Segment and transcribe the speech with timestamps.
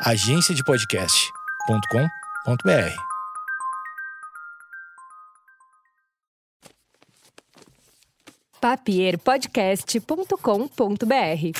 [0.00, 2.96] agenciadepodcast.com.br.
[8.60, 11.58] papierpodcast.com.br.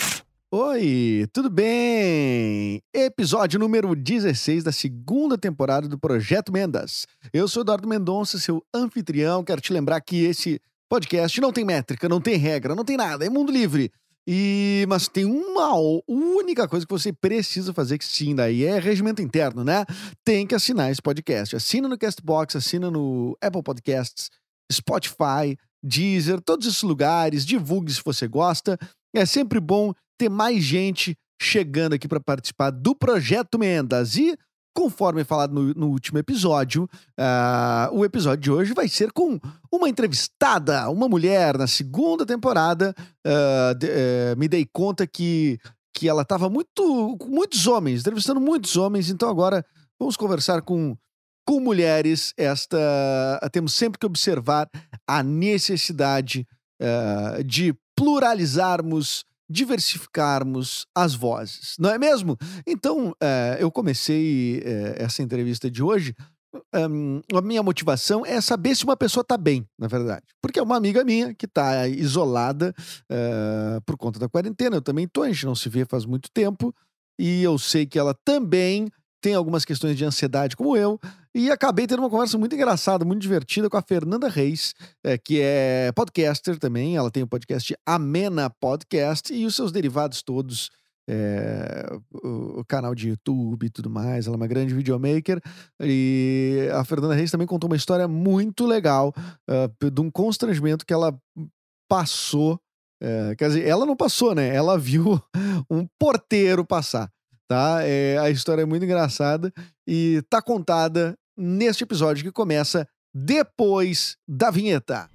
[0.51, 2.83] Oi, tudo bem?
[2.93, 7.07] Episódio número 16 da segunda temporada do Projeto Mendas.
[7.33, 9.43] Eu sou Eduardo Mendonça, seu anfitrião.
[9.43, 10.61] Quero te lembrar que esse
[10.91, 13.91] podcast não tem métrica, não tem regra, não tem nada, é mundo livre.
[14.29, 15.75] E, mas tem uma
[16.09, 19.85] única coisa que você precisa fazer, que sim, daí é regimento interno, né?
[20.25, 21.55] Tem que assinar esse podcast.
[21.55, 24.31] Assina no Castbox, assina no Apple Podcasts,
[24.73, 27.47] Spotify, Deezer, todos esses lugares.
[27.47, 28.77] Divulgue se você gosta.
[29.15, 34.17] É sempre bom ter mais gente chegando aqui para participar do Projeto Mendas.
[34.17, 34.37] E
[34.77, 36.85] Conforme falado no, no último episódio,
[37.19, 39.41] uh, o episódio de hoje vai ser com
[39.73, 42.95] uma entrevistada, uma mulher na segunda temporada.
[43.27, 45.59] Uh, de, uh, me dei conta que,
[45.95, 49.65] que ela estava muito com muitos homens, entrevistando muitos homens, então agora
[49.99, 50.95] vamos conversar com,
[51.47, 52.35] com mulheres.
[52.37, 52.77] Esta
[53.51, 54.69] temos sempre que observar
[55.09, 56.47] a necessidade
[57.47, 62.37] de pluralizarmos diversificarmos as vozes, não é mesmo?
[62.67, 66.15] Então, é, eu comecei é, essa entrevista de hoje.
[66.75, 70.25] Um, a minha motivação é saber se uma pessoa está bem, na verdade.
[70.41, 72.75] Porque é uma amiga minha que está isolada
[73.11, 74.77] uh, por conta da quarentena.
[74.77, 76.75] Eu também estou, a gente não se vê faz muito tempo.
[77.19, 78.89] E eu sei que ela também
[79.21, 81.01] tem algumas questões de ansiedade, como eu,
[81.37, 84.73] e acabei tendo uma conversa muito engraçada, muito divertida com a Fernanda Reis,
[85.05, 86.97] é, que é podcaster também.
[86.97, 90.71] Ela tem o podcast Amena Podcast e os seus derivados todos.
[91.09, 91.87] É,
[92.25, 94.27] o, canal de YouTube e tudo mais.
[94.27, 95.39] Ela é uma grande videomaker.
[95.79, 99.15] E a Fernanda Reis também contou uma história muito legal
[99.47, 101.15] uh, de um constrangimento que ela
[101.87, 102.59] passou.
[103.03, 104.55] Uh, quer dizer, ela não passou, né?
[104.55, 105.21] Ela viu
[105.71, 107.13] um porteiro passar
[107.49, 107.79] tá?
[107.83, 109.53] É, a história é muito engraçada
[109.87, 115.09] e tá contada neste episódio que começa depois da vinheta.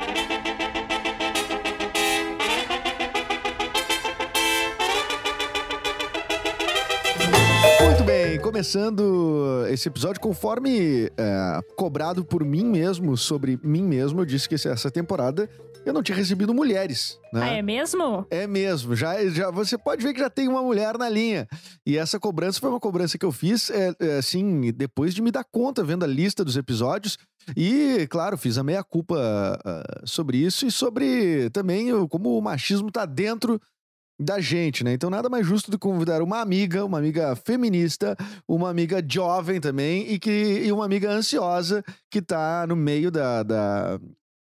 [7.84, 14.26] Muito bem, começando esse episódio, conforme é, cobrado por mim mesmo, sobre mim mesmo, eu
[14.26, 15.50] disse que essa temporada
[15.86, 17.19] eu não tinha recebido mulheres.
[17.34, 17.42] Né?
[17.42, 18.25] Ah, é mesmo?
[18.30, 18.96] É mesmo.
[18.96, 21.47] Já, já, você pode ver que já tem uma mulher na linha.
[21.86, 25.31] E essa cobrança foi uma cobrança que eu fiz, é, é, assim, depois de me
[25.31, 27.18] dar conta, vendo a lista dos episódios.
[27.56, 32.92] E, claro, fiz a meia-culpa uh, sobre isso e sobre também uh, como o machismo
[32.92, 33.59] tá dentro
[34.22, 34.94] da gente, né?
[34.94, 38.16] Então nada mais justo do que convidar uma amiga, uma amiga feminista,
[38.48, 43.42] uma amiga jovem também e que e uma amiga ansiosa que tá no meio da,
[43.42, 44.00] da,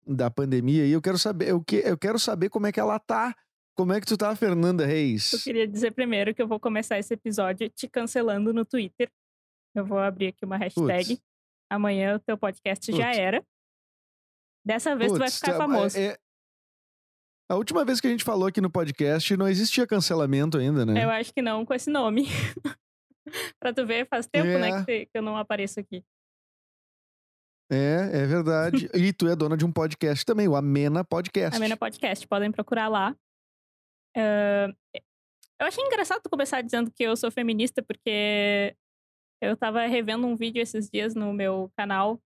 [0.07, 2.99] da pandemia e eu quero saber, eu, que, eu quero saber como é que ela
[2.99, 3.35] tá.
[3.75, 5.33] Como é que tu tá, Fernanda Reis?
[5.33, 9.11] Eu queria dizer primeiro que eu vou começar esse episódio te cancelando no Twitter.
[9.75, 11.17] Eu vou abrir aqui uma hashtag.
[11.17, 11.23] Puts.
[11.71, 12.99] Amanhã o teu podcast Puts.
[12.99, 13.43] já era.
[14.65, 15.99] Dessa vez Puts, tu vai ficar tá, famoso.
[15.99, 16.19] É, é...
[17.51, 21.03] A última vez que a gente falou aqui no podcast não existia cancelamento ainda, né?
[21.03, 22.27] Eu acho que não com esse nome.
[23.59, 24.73] pra tu ver, faz tempo, né, é.
[24.73, 26.05] né, que eu não apareço aqui.
[27.73, 28.91] É, é verdade.
[28.95, 31.57] e tu é dona de um podcast também, o Amena Podcast.
[31.57, 33.17] Amena Podcast, podem procurar lá.
[34.15, 34.77] Uh,
[35.59, 38.77] eu achei engraçado tu começar dizendo que eu sou feminista, porque
[39.41, 42.21] eu tava revendo um vídeo esses dias no meu canal,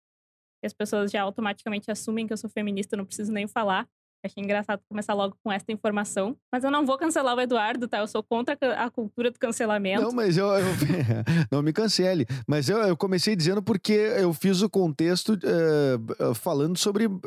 [0.63, 3.85] e as pessoas já automaticamente assumem que eu sou feminista, não preciso nem falar.
[4.25, 6.37] Achei engraçado começar logo com esta informação.
[6.49, 7.99] Mas eu não vou cancelar o Eduardo, tá?
[7.99, 10.01] Eu sou contra a cultura do cancelamento.
[10.01, 10.47] Não, mas eu.
[10.47, 10.65] eu
[11.51, 12.25] não me cancele.
[12.47, 17.19] Mas eu, eu, comecei dizendo porque eu fiz o contexto uh, falando sobre uh,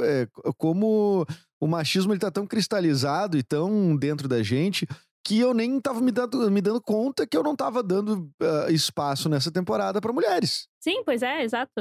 [0.57, 1.27] como
[1.61, 4.87] o machismo ele tá tão cristalizado e tão dentro da gente
[5.27, 8.71] que eu nem tava me dando, me dando conta que eu não tava dando uh,
[8.71, 10.69] espaço nessa temporada para mulheres.
[10.81, 11.73] Sim, pois é, exato.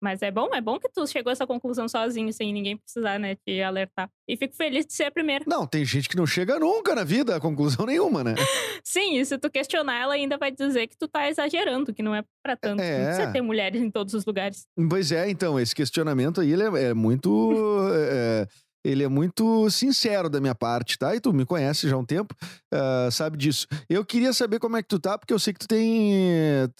[0.00, 3.18] Mas é bom, é bom que tu chegou a essa conclusão sozinho, sem ninguém precisar,
[3.18, 4.08] né, te alertar.
[4.28, 5.44] E fico feliz de ser a primeira.
[5.46, 8.34] Não, tem gente que não chega nunca na vida a conclusão nenhuma, né?
[8.84, 12.14] Sim, e se tu questionar, ela ainda vai dizer que tu tá exagerando, que não
[12.14, 12.80] é pra tanto.
[12.80, 12.98] É.
[12.98, 14.66] Não precisa ter mulheres em todos os lugares.
[14.88, 17.52] Pois é, então, esse questionamento aí, ele é, é muito...
[17.92, 18.46] é,
[18.84, 21.14] ele é muito sincero da minha parte, tá?
[21.14, 22.34] E tu me conhece já há um tempo,
[22.72, 23.66] uh, sabe disso.
[23.88, 26.12] Eu queria saber como é que tu tá, porque eu sei que tu tem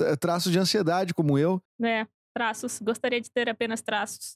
[0.01, 1.61] eh, traços de ansiedade, como eu.
[1.83, 2.07] É,
[2.39, 2.81] traços.
[2.81, 4.33] Gostaria de ter apenas traços.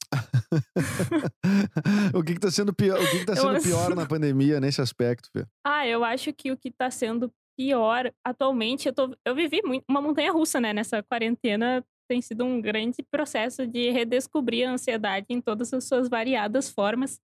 [2.13, 2.99] o que, está sendo pior?
[2.99, 3.61] O que, que tá sendo eu...
[3.61, 5.45] pior na pandemia nesse aspecto, Fê?
[5.65, 9.85] Ah, eu acho que o que está sendo pior atualmente, eu, tô, eu vivi muito,
[9.87, 10.73] uma montanha russa, né?
[10.73, 16.09] Nessa quarentena tem sido um grande processo de redescobrir a ansiedade em todas as suas
[16.09, 17.21] variadas formas.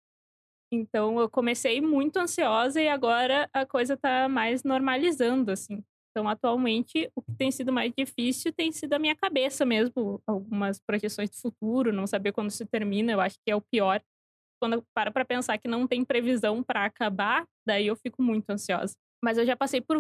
[0.72, 5.84] Então eu comecei muito ansiosa e agora a coisa tá mais normalizando, assim.
[6.18, 10.20] Então, atualmente, o que tem sido mais difícil tem sido a minha cabeça mesmo.
[10.26, 14.02] Algumas projeções do futuro, não saber quando se termina, eu acho que é o pior.
[14.60, 18.50] Quando eu paro pra pensar que não tem previsão para acabar, daí eu fico muito
[18.50, 18.96] ansiosa.
[19.24, 20.00] Mas eu já passei por,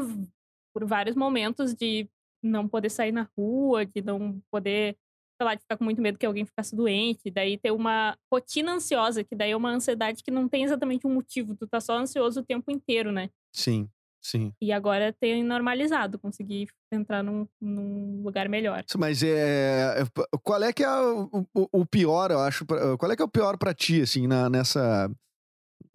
[0.73, 2.09] por vários momentos de
[2.43, 4.97] não poder sair na rua, de não poder,
[5.39, 8.73] sei lá, de ficar com muito medo que alguém ficasse doente, daí ter uma rotina
[8.73, 11.95] ansiosa, que daí é uma ansiedade que não tem exatamente um motivo, tu tá só
[11.95, 13.29] ansioso o tempo inteiro, né?
[13.53, 13.87] Sim,
[14.21, 14.53] sim.
[14.61, 18.83] E agora tem normalizado, consegui entrar num, num lugar melhor.
[18.97, 23.15] Mas é, é- qual é que é o, o- o pior, eu acho, qual é
[23.15, 25.09] que é o pior pra ti, assim, na, nessa...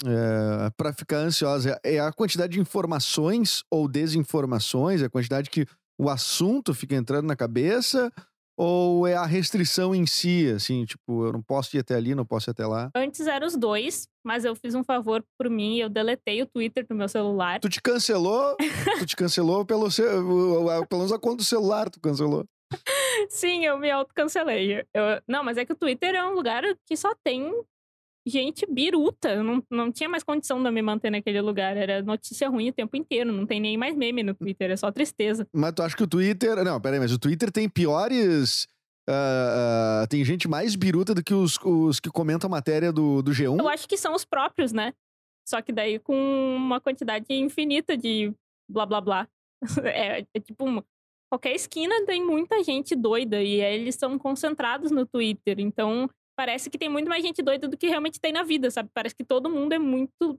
[0.05, 5.65] É, para ficar ansiosa, é a quantidade de informações ou desinformações, é a quantidade que
[5.99, 8.11] o assunto fica entrando na cabeça,
[8.57, 12.25] ou é a restrição em si, assim, tipo, eu não posso ir até ali, não
[12.27, 12.91] posso ir até lá.
[12.95, 16.87] Antes eram os dois, mas eu fiz um favor por mim, eu deletei o Twitter
[16.89, 17.61] do meu celular.
[17.61, 18.57] Tu te cancelou,
[18.99, 22.45] tu te cancelou pelo, o- pelo menos a conta do celular, tu cancelou.
[23.29, 24.81] Sim, eu me autocancelei.
[24.95, 25.03] Eu...
[25.29, 27.53] Não, mas é que o Twitter é um lugar que só tem
[28.27, 29.31] gente biruta.
[29.31, 31.77] Eu não, não tinha mais condição de eu me manter naquele lugar.
[31.77, 33.33] Era notícia ruim o tempo inteiro.
[33.33, 35.47] Não tem nem mais meme no Twitter, é só tristeza.
[35.53, 36.63] Mas tu acha que o Twitter.
[36.65, 38.67] Não, peraí, mas o Twitter tem piores.
[39.09, 43.23] ah, ah, tem gente mais biruta do que os, os que comentam a matéria do,
[43.23, 43.59] do G1?
[43.59, 44.93] Eu acho que são os próprios, né?
[45.49, 46.15] Só que daí com
[46.57, 48.33] uma quantidade infinita de
[48.69, 49.29] blá blá blá.
[49.85, 50.65] É, é tipo,
[51.31, 55.61] qualquer esquina tem muita gente doida e aí eles são concentrados no Twitter.
[55.61, 58.91] Então parece que tem muito mais gente doida do que realmente tem na vida, sabe?
[58.95, 60.39] Parece que todo mundo é muito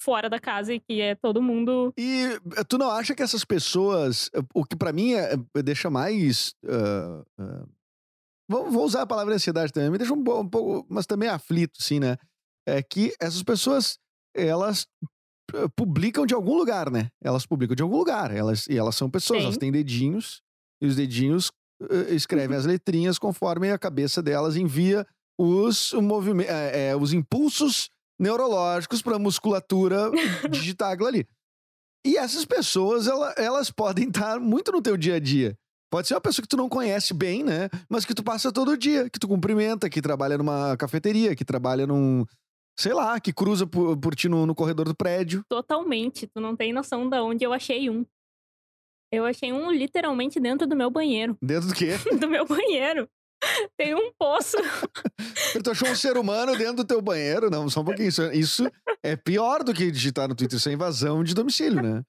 [0.00, 1.92] fora da casa e que é todo mundo.
[1.98, 2.24] E
[2.56, 4.28] eh, tu não acha que essas pessoas.
[4.34, 6.54] eh, O que pra mim é, deixa mais.
[6.68, 7.66] ah, ah,
[8.48, 10.86] vou, vou usar a palavra ansiedade também, me deixa um, um pouco.
[10.90, 12.16] Mas também aflito, assim, né?
[12.66, 13.98] É que essas pessoas.
[14.36, 14.84] Elas
[15.76, 17.08] publicam de algum lugar, né?
[17.22, 18.34] Elas publicam de algum lugar.
[18.34, 19.44] Elas, e elas são pessoas, Sim.
[19.44, 20.42] elas têm dedinhos.
[20.82, 21.52] E os dedinhos
[22.10, 25.06] escrevem as letrinhas conforme a cabeça delas envia
[25.38, 30.10] os, movime- eh, eh, os impulsos neurológicos para a musculatura
[30.50, 31.26] digitar aquilo ali.
[32.06, 35.56] E essas pessoas, ela- elas podem estar muito no teu dia a dia.
[35.90, 37.68] Pode ser uma pessoa que tu não conhece bem, né?
[37.88, 41.86] Mas que tu passa todo dia, que tu cumprimenta, que trabalha numa cafeteria, que trabalha
[41.86, 42.24] num.
[42.76, 45.44] Sei lá, que cruza por, por ti no, no corredor do prédio.
[45.48, 46.26] Totalmente.
[46.26, 48.04] Tu não tem noção de onde eu achei um.
[49.14, 51.36] Eu achei um literalmente dentro do meu banheiro.
[51.42, 51.92] Dentro do quê?
[52.18, 53.08] Do meu banheiro.
[53.76, 54.56] Tem um poço.
[55.62, 57.50] tu achou um ser humano dentro do teu banheiro?
[57.50, 58.08] Não, só um pouquinho.
[58.08, 58.70] Isso, isso
[59.02, 60.58] é pior do que digitar no Twitter.
[60.58, 62.02] Isso é invasão de domicílio, né?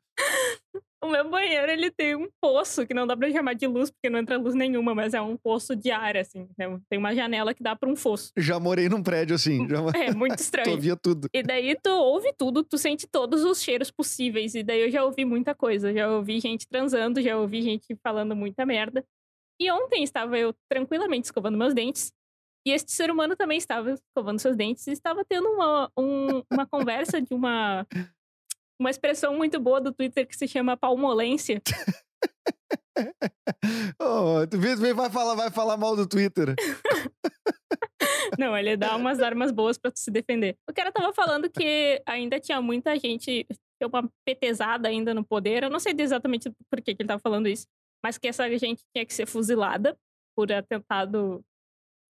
[1.06, 4.10] O meu banheiro, ele tem um poço, que não dá pra chamar de luz, porque
[4.10, 6.48] não entra luz nenhuma, mas é um poço de ar, assim.
[6.58, 6.80] né?
[6.90, 8.32] Tem uma janela que dá pra um fosso.
[8.38, 9.68] Já morei num prédio assim.
[9.70, 10.72] Já, É muito tu estranho.
[10.72, 11.28] ouvia tudo.
[11.34, 14.56] E daí tu ouve tudo, tu sente todos os cheiros possíveis.
[14.56, 15.94] E daí eu já ouvi muita coisa.
[15.94, 19.04] Já ouvi gente transando, já ouvi gente falando muita merda.
[19.62, 22.12] E ontem estava eu tranquilamente escovando meus dentes.
[22.68, 26.66] E este ser humano também estava escovando seus dentes e estava tendo uma, um- uma
[26.66, 27.86] conversa de uma,
[28.80, 31.62] uma expressão muito boa do Twitter que se chama palmolência.
[34.00, 36.56] Oh, tu vai falar, vai falar mal do Twitter.
[38.40, 40.58] Não, ele dá umas armas boas tu se defender.
[40.70, 45.64] O cara tava falando que ainda tinha muita gente, tinha uma petezada ainda no poder.
[45.64, 47.68] Eu não sei exatamente por que, que ele tava falando isso,
[48.04, 49.98] mas que essa gente tinha que ser fuzilada
[50.36, 51.44] por atentado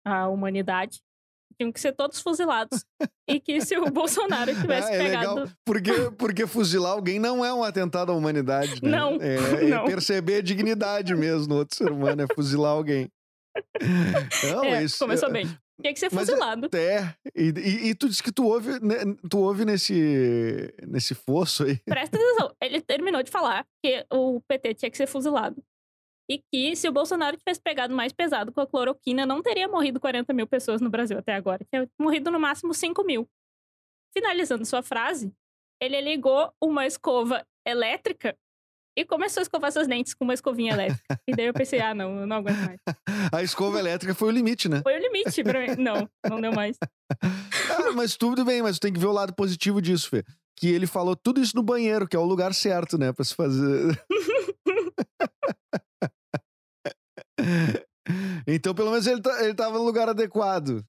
[0.05, 1.01] à humanidade.
[1.61, 2.87] Tinham que ser todos fuzilados.
[3.29, 5.35] e que se o Bolsonaro tivesse Ah, é pegado.
[5.35, 8.89] legal, porque, porque fuzilar alguém não é um atentado à humanidade, né?
[8.91, 9.85] Não, É, é não.
[9.85, 13.09] perceber a dignidade mesmo no outro ser humano, é fuzilar alguém.
[14.55, 15.45] Não, É, isso, começou bem.
[15.83, 16.69] Tinha que ser Mas é- fuzilado.
[16.75, 18.97] É, e, e, e tu disse que tu ouve, né,
[19.29, 21.79] tu ouve nesse, nesse fosso aí.
[21.85, 22.55] Presta atenção.
[22.63, 25.57] Ele terminou de falar que o PT tinha que ser fuzilado.
[26.31, 29.99] E que se o Bolsonaro tivesse pegado mais pesado com a cloroquina, não teria morrido
[29.99, 31.67] 40 mil pessoas no Brasil até agora.
[31.69, 33.29] Tinha morrido no máximo 5 mil.
[34.17, 35.33] Finalizando sua frase,
[35.83, 38.37] ele ligou uma escova elétrica
[38.97, 41.21] e começou a escovar seus dentes com uma escovinha elétrica.
[41.27, 42.81] e daí eu pensei, ah, não, eu não aguento mais.
[43.35, 44.83] A escova elétrica foi o limite, né?
[44.83, 45.75] Foi o limite pra mim.
[45.79, 46.77] Não, não deu mais.
[47.23, 50.25] Ah, mas tudo bem, mas tem que ver o lado positivo disso, Fê.
[50.57, 53.35] Que ele falou tudo isso no banheiro, que é o lugar certo, né, pra se
[53.35, 54.05] fazer.
[58.47, 60.83] Então, pelo menos ele, tá, ele tava no lugar adequado.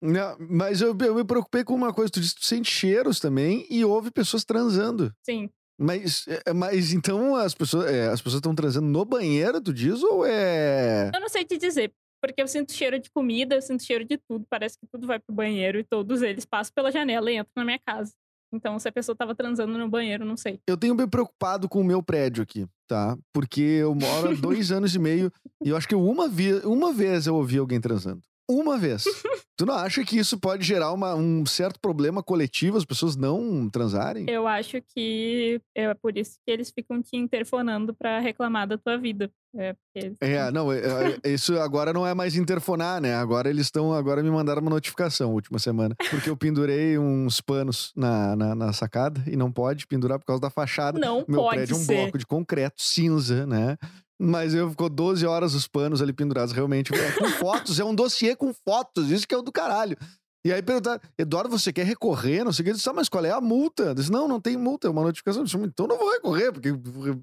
[0.00, 2.10] Não, mas eu, eu me preocupei com uma coisa.
[2.10, 5.12] Tu disse que tu sente cheiros também e ouve pessoas transando.
[5.24, 5.48] Sim.
[5.78, 10.02] Mas, é, mas então as pessoas é, as pessoas estão transando no banheiro, tu diz?
[10.02, 11.10] Ou é.
[11.12, 14.18] Eu não sei te dizer, porque eu sinto cheiro de comida, eu sinto cheiro de
[14.28, 14.44] tudo.
[14.48, 17.64] Parece que tudo vai pro banheiro e todos eles passam pela janela e entram na
[17.64, 18.12] minha casa.
[18.54, 20.60] Então, se a pessoa tava transando no banheiro, não sei.
[20.68, 23.16] Eu tenho me preocupado com o meu prédio aqui tá?
[23.32, 25.32] Porque eu moro há dois anos e meio
[25.64, 28.22] e eu acho que uma, vi uma vez eu ouvi alguém transando.
[28.48, 29.04] Uma vez.
[29.56, 33.68] tu não acha que isso pode gerar uma, um certo problema coletivo, as pessoas não
[33.70, 34.26] transarem?
[34.28, 38.96] Eu acho que é por isso que eles ficam te interfonando pra reclamar da tua
[38.98, 39.30] vida.
[39.54, 40.80] É, porque eles É, não, é,
[41.22, 43.14] é, isso agora não é mais interfonar, né?
[43.14, 43.92] Agora eles estão.
[43.92, 45.94] Agora me mandaram uma notificação última semana.
[46.10, 50.40] Porque eu pendurei uns panos na, na, na sacada e não pode pendurar por causa
[50.40, 50.98] da fachada.
[50.98, 53.76] Não Meu pode prédio é um bloco de concreto cinza, né?
[54.22, 56.94] Mas eu ficou 12 horas os panos ali pendurados, realmente.
[56.94, 59.96] É com fotos, é um dossiê com fotos, isso que é o do caralho.
[60.44, 62.44] E aí perguntaram, Eduardo, você quer recorrer?
[62.44, 62.70] Não sei o que.
[62.70, 63.84] Eu disse, ah, mas qual é a multa?
[63.84, 65.42] Eu disse, não, não tem multa, é uma notificação.
[65.42, 66.70] Eu disse, então não vou recorrer, porque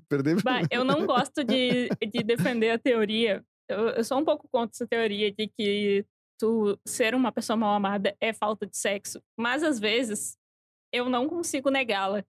[0.10, 0.41] perder.
[0.44, 3.44] Bah, eu não gosto de, de defender a teoria.
[3.70, 6.06] Eu, eu sou um pouco contra essa teoria de que
[6.38, 9.22] tu ser uma pessoa mal amada é falta de sexo.
[9.38, 10.38] Mas às vezes
[10.94, 12.25] eu não consigo negá-la.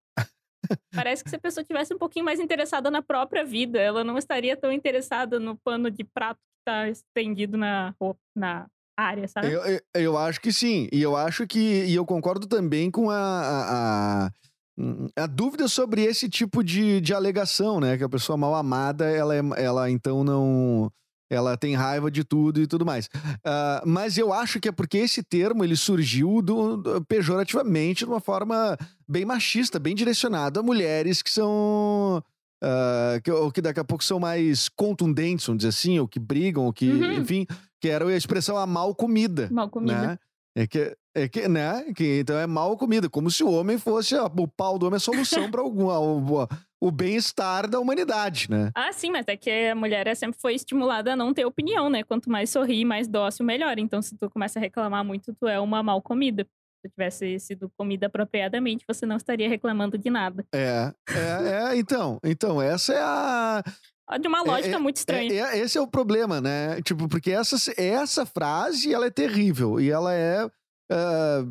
[0.94, 4.18] Parece que se a pessoa tivesse um pouquinho mais interessada na própria vida, ela não
[4.18, 7.94] estaria tão interessada no pano de prato que tá estendido na
[8.36, 9.50] na área, sabe?
[9.50, 10.88] Eu, eu, eu acho que sim.
[10.92, 11.58] E eu acho que.
[11.58, 13.16] E eu concordo também com a.
[13.16, 14.30] a, a
[15.16, 17.98] a dúvida sobre esse tipo de, de alegação, né?
[17.98, 20.90] Que a pessoa mal amada, ela, é, ela então não.
[21.30, 23.08] Ela tem raiva de tudo e tudo mais.
[23.44, 28.10] Ah, mas eu acho que é porque esse termo ele surgiu do, do- pejorativamente de
[28.10, 28.76] uma forma
[29.08, 32.20] bem machista, bem direcionado a mulheres que são.
[32.62, 36.18] ah, que, ou que daqui a pouco são mais contundentes, vamos dizer assim, ou que
[36.18, 37.12] brigam, ou que, Uhum.
[37.20, 37.46] enfim,
[37.80, 40.08] que era a expressão a mal comida Mal comida.
[40.08, 40.18] né?
[40.56, 41.84] É que, é que, né?
[41.94, 45.00] Que, então é mal comida, como se o homem fosse o pau do homem a
[45.00, 46.48] solução para algum o,
[46.80, 48.70] o bem-estar da humanidade, né?
[48.74, 51.88] Ah, sim, mas é que a mulher é- sempre foi estimulada a não ter opinião,
[51.88, 52.02] né?
[52.02, 53.78] Quanto mais sorrir, mais dócil, melhor.
[53.78, 56.44] Então, se tu começa a reclamar muito, tu é uma mal comida.
[56.44, 60.44] Se tu tivesse sido comida apropriadamente, você não estaria reclamando de nada.
[60.54, 63.62] É, é, é, então, então essa é a
[64.18, 65.32] De uma É, lógica é, muito estranha.
[65.32, 66.80] É, é- esse é o problema, né?
[66.82, 69.80] Tipo, porque essa, essa frase, ela é terrível.
[69.80, 70.48] E ela é...
[70.90, 71.44] ah,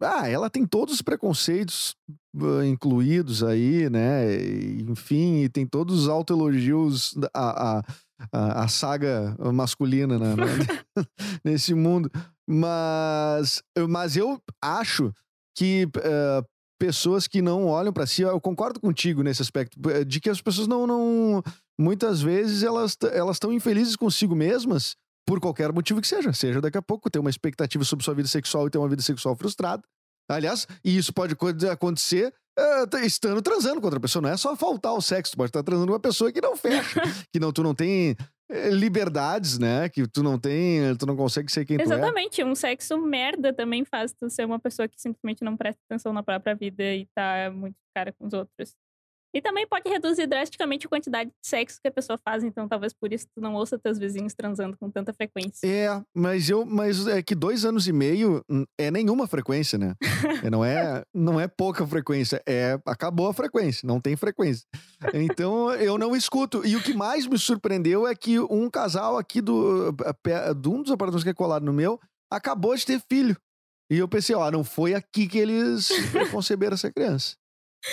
[0.00, 1.96] ah, ela tem todos os preconceitos
[2.36, 4.34] ah, incluídos aí, né?
[4.34, 7.82] E, enfim, e tem todos os autoelogios a,
[8.32, 10.34] a, a, saga masculina né?
[11.44, 12.10] nesse mundo.
[12.48, 15.12] Mas, mas eu acho
[15.54, 16.42] que ah,
[16.80, 20.40] pessoas que não olham pra si, eu concordo contigo nesse aspecto, eh, de que as
[20.40, 21.42] pessoas não, não
[21.80, 24.96] muitas vezes elas elas estão infelizes consigo mesmas
[25.26, 26.32] por qualquer motivo que seja.
[26.32, 29.02] Seja daqui a pouco ter uma expectativa sobre sua vida sexual e ter uma vida
[29.02, 29.82] sexual frustrada.
[30.28, 34.22] Aliás, e isso pode co- acontecer eh, t- estando transando com outra pessoa.
[34.22, 36.56] Não é só faltar o sexo, tu pode estar transando com uma pessoa que não
[36.56, 37.00] fecha,
[37.32, 38.16] que não, tu não tem
[38.48, 39.88] eh, liberdades, né?
[39.88, 41.84] Que tu não tem, tu não consegue ser quem tu é.
[41.84, 46.12] Exatamente, um sexo merda também faz tu ser uma pessoa que simplesmente não presta atenção
[46.12, 48.74] na própria vida e tá muito cara com os outros.
[49.32, 52.92] E também pode reduzir drasticamente a quantidade de sexo que a pessoa faz, então talvez
[52.92, 55.66] por isso tu não ouça teus vizinhos transando com tanta frequência.
[55.66, 58.44] É, mas eu, mas é que dois anos e meio
[58.78, 59.94] é nenhuma frequência, né?
[60.50, 64.64] Não é, não é pouca frequência, é acabou a frequência, não tem frequência.
[65.12, 66.66] Então eu não escuto.
[66.66, 70.82] E o que mais me surpreendeu é que um casal aqui do, pé- de um
[70.82, 72.00] dos apartamentos que é colado no meu
[72.32, 73.36] acabou de ter filho.
[73.90, 75.88] E eu pensei, ó, não foi aqui que eles
[76.30, 77.34] conceberam essa criança.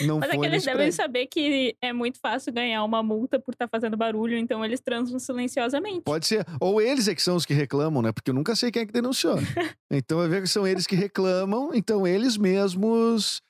[0.01, 3.39] Não Mas é que eles nesse devem saber que é muito fácil ganhar uma multa
[3.39, 6.01] por estar fazendo barulho, então eles transam silenciosamente.
[6.01, 6.45] Pode ser.
[6.59, 8.11] Ou eles é que são os que reclamam, né?
[8.11, 9.35] Porque eu nunca sei quem é que denunciou.
[9.91, 13.41] então vai ver que são eles que reclamam, então eles mesmos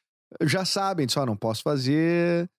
[0.44, 2.50] já sabem, só não posso fazer,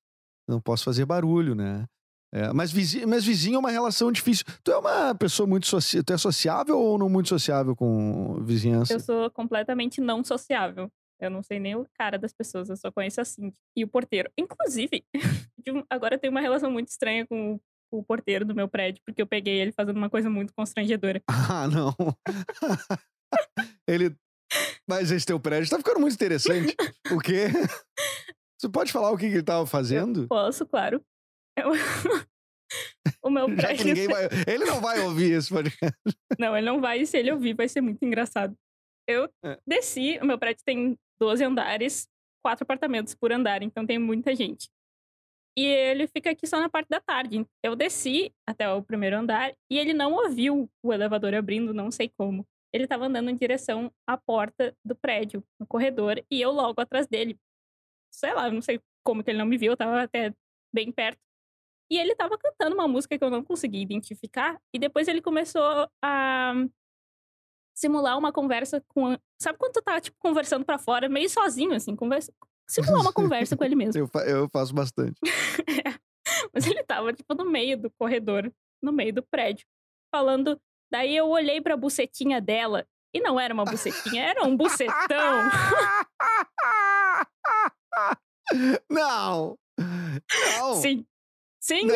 [0.48, 1.86] não posso fazer barulho, né?
[2.32, 4.44] É, mas, vizinho, mas vizinho é uma relação difícil.
[4.62, 6.02] Tu é uma pessoa muito soci...
[6.02, 8.92] tu é sociável ou não muito sociável com vizinhança?
[8.92, 10.90] Eu sou completamente não sociável.
[11.20, 13.88] Eu não sei nem o cara das pessoas, eu só conheço a Cindy e o
[13.88, 14.30] porteiro.
[14.38, 15.04] Inclusive,
[15.90, 17.58] agora eu tenho uma relação muito estranha com
[17.92, 21.20] o, porteiro do meu prédio, porque eu peguei ele fazendo uma coisa muito constrangedora.
[21.50, 21.94] Ah, não.
[23.86, 24.14] Ele.
[24.88, 26.74] Mas esse teu prédio tá ficando muito interessante.
[27.10, 27.46] o quê?
[28.60, 30.26] Você pode falar o que, que ele tava fazendo?
[30.28, 31.02] Posso, claro.
[31.56, 31.72] Eu-
[33.22, 33.84] o meu Já que prédio.
[33.86, 34.24] ninguém vai.
[34.46, 35.96] Ele não vai ouvir esse podcast.
[36.38, 37.00] Não, ele não vai.
[37.00, 38.54] e Se ele ouvir, vai ser muito engraçado.
[39.08, 39.58] Eu É.
[39.66, 42.08] desci, o meu prédio tem 12 andares,
[42.42, 44.70] quatro apartamentos por andar, então tem muita gente.
[45.56, 47.44] E ele fica aqui só na parte da tarde.
[47.62, 52.08] Eu desci até o primeiro andar e ele não ouviu o elevador abrindo, não sei
[52.16, 52.46] como.
[52.72, 57.08] Ele estava andando em direção à porta do prédio, no corredor, e eu logo atrás
[57.08, 57.36] dele.
[58.10, 60.32] Sei lá, não sei como que ele não me viu, eu tava até
[60.72, 61.18] bem perto.
[61.90, 64.60] E ele tava cantando uma música que eu não consegui identificar.
[64.72, 66.54] E depois ele começou a
[67.78, 69.16] simular uma conversa com.
[69.40, 72.32] Sabe quando tu tá, tipo, conversando pra fora, meio sozinho, assim, conversa.
[72.68, 74.00] Simular uma conversa com ele mesmo.
[74.02, 75.14] Eu, fa- eu faço bastante.
[76.52, 79.64] Mas ele tava, tipo, no meio do corredor, no meio do prédio,
[80.14, 80.60] falando.
[80.90, 84.88] Daí eu olhei pra bucetinha dela e não era uma bucetinha, era um bucetão.
[88.90, 89.56] Não!
[89.78, 90.74] Não!
[90.80, 91.06] Sim.
[91.60, 91.86] Sim.
[91.86, 91.94] Não!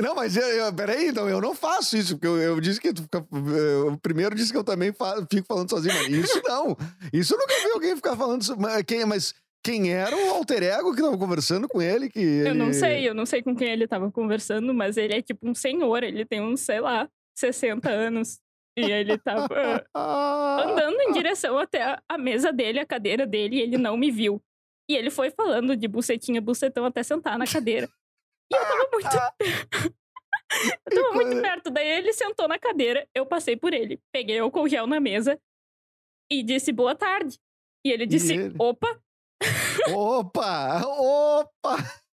[0.00, 2.92] Não, mas eu, eu, peraí, então, eu não faço isso, porque eu, eu disse que
[2.92, 3.26] tu fica.
[3.30, 6.76] Eu primeiro disse que eu também fa, fico falando sozinho, mas isso não.
[7.12, 8.44] Isso eu nunca vi alguém ficar falando.
[8.58, 9.34] Mas quem, mas
[9.64, 12.08] quem era o alter ego que tava conversando com ele?
[12.08, 12.50] Que ele...
[12.50, 15.48] Eu não sei, eu não sei com quem ele tava conversando, mas ele é tipo
[15.48, 18.38] um senhor, ele tem uns, sei lá, 60 anos.
[18.78, 19.48] E ele tava
[19.94, 24.40] andando em direção até a mesa dele, a cadeira dele, e ele não me viu.
[24.88, 27.88] E ele foi falando de bucetinha, bucetão até sentar na cadeira.
[28.52, 29.08] E eu tava muito.
[30.90, 31.70] eu tava muito perto.
[31.70, 35.38] Daí ele sentou na cadeira, eu passei por ele, peguei álcool gel na mesa
[36.30, 37.38] e disse boa tarde.
[37.84, 38.54] E ele disse: ele?
[38.58, 39.00] opa.
[39.92, 40.82] Opa!
[40.86, 41.76] Opa!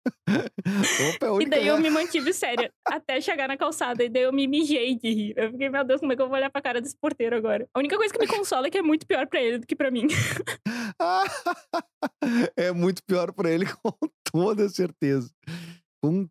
[0.27, 4.05] Opa, é E daí eu me mantive séria até chegar na calçada.
[4.05, 5.35] E daí eu me mijei de rir.
[5.37, 7.69] Eu fiquei, meu Deus, como é que eu vou olhar pra cara desse porteiro agora?
[7.75, 9.77] A única coisa que me consola é que é muito pior pra ele do que
[9.77, 10.07] pra mim.
[12.57, 13.93] é muito pior pra ele, com
[14.31, 15.31] toda certeza.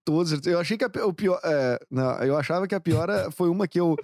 [0.06, 0.56] Com certeza.
[0.56, 1.40] Eu achei que a, o pior.
[1.44, 3.96] É, não, eu achava que a pior é, foi uma que eu.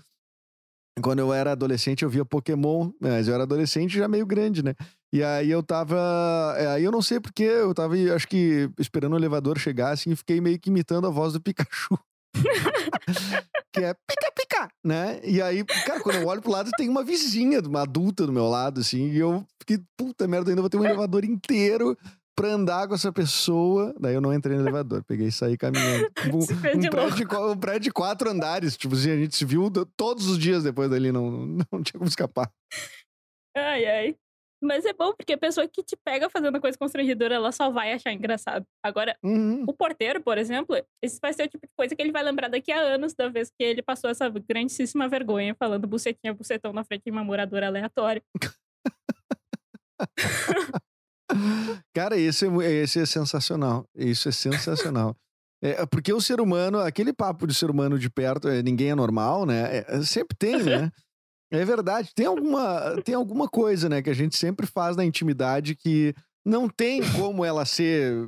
[1.01, 4.75] Quando eu era adolescente, eu via Pokémon, mas eu era adolescente já meio grande, né?
[5.13, 6.55] E aí eu tava.
[6.57, 10.11] é, Aí eu não sei porque, eu tava, acho que, esperando o elevador chegar, assim,
[10.11, 11.97] e fiquei meio que imitando a voz do Pikachu.
[13.73, 15.19] que é pica, pica, né?
[15.23, 18.47] E aí, cara, quando eu olho pro lado, tem uma vizinha, uma adulta do meu
[18.47, 21.97] lado, assim, e eu fiquei, puta merda, ainda vou ter um elevador inteiro
[22.35, 23.93] pra andar com essa pessoa.
[23.99, 26.09] Daí eu não entrei no elevador, peguei e saí caminhando.
[26.33, 26.39] Um,
[26.79, 30.27] de prédio um prédio de quatro andares, tipo assim, a gente se viu do- todos
[30.27, 31.31] os dias depois dali, não,
[31.71, 32.49] não tinha como escapar.
[33.55, 34.15] Ai, ai.
[34.63, 37.93] Mas é bom, porque a pessoa que te pega fazendo coisa constrangedora, ela só vai
[37.93, 38.63] achar engraçado.
[38.85, 39.63] Agora, Uhum.
[39.67, 42.47] o porteiro, por exemplo, esse vai ser o tipo de coisa que ele vai lembrar
[42.47, 46.83] daqui a anos da vez que ele passou essa grandíssima vergonha falando bucetinha, bucetão na
[46.83, 48.21] frente de uma moradora aleatória.
[51.93, 53.85] Cara, esse é, esse é sensacional.
[53.95, 55.15] Isso é sensacional.
[55.63, 58.95] É, porque o ser humano, aquele papo de ser humano de perto, é, ninguém é
[58.95, 59.77] normal, né?
[59.77, 60.91] É, é, sempre tem, né?
[61.51, 62.11] É verdade.
[62.15, 66.15] Tem alguma, tem alguma coisa, né, que a gente sempre faz na intimidade que
[66.45, 68.27] não tem como ela ser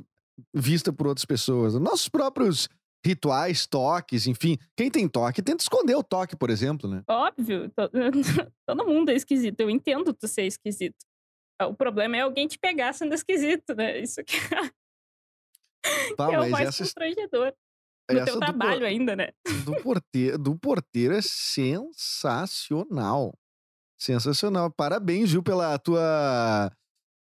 [0.54, 1.74] vista por outras pessoas.
[1.74, 2.68] Nossos próprios
[3.04, 4.56] rituais, toques, enfim.
[4.76, 7.02] Quem tem toque tenta esconder o toque, por exemplo, né?
[7.08, 7.90] Óbvio, to-
[8.66, 9.60] todo mundo é esquisito.
[9.60, 10.96] Eu entendo tu ser esquisito.
[11.62, 13.98] O problema é alguém te pegar sendo esquisito, né?
[14.00, 14.36] Isso que
[16.16, 17.52] Tá, é o mais essa, constrangedor.
[18.10, 19.30] No essa teu do por- trabalho ainda, né?
[19.64, 21.22] do porteiro, do porteiro é
[22.32, 23.32] sensacional.
[24.00, 24.70] Sensacional.
[24.70, 26.70] Parabéns, viu, pela tua.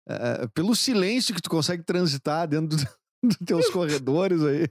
[0.10, 2.84] eh, pelo silêncio que tu consegue transitar dentro do-
[3.24, 4.68] dos teus corredores aí.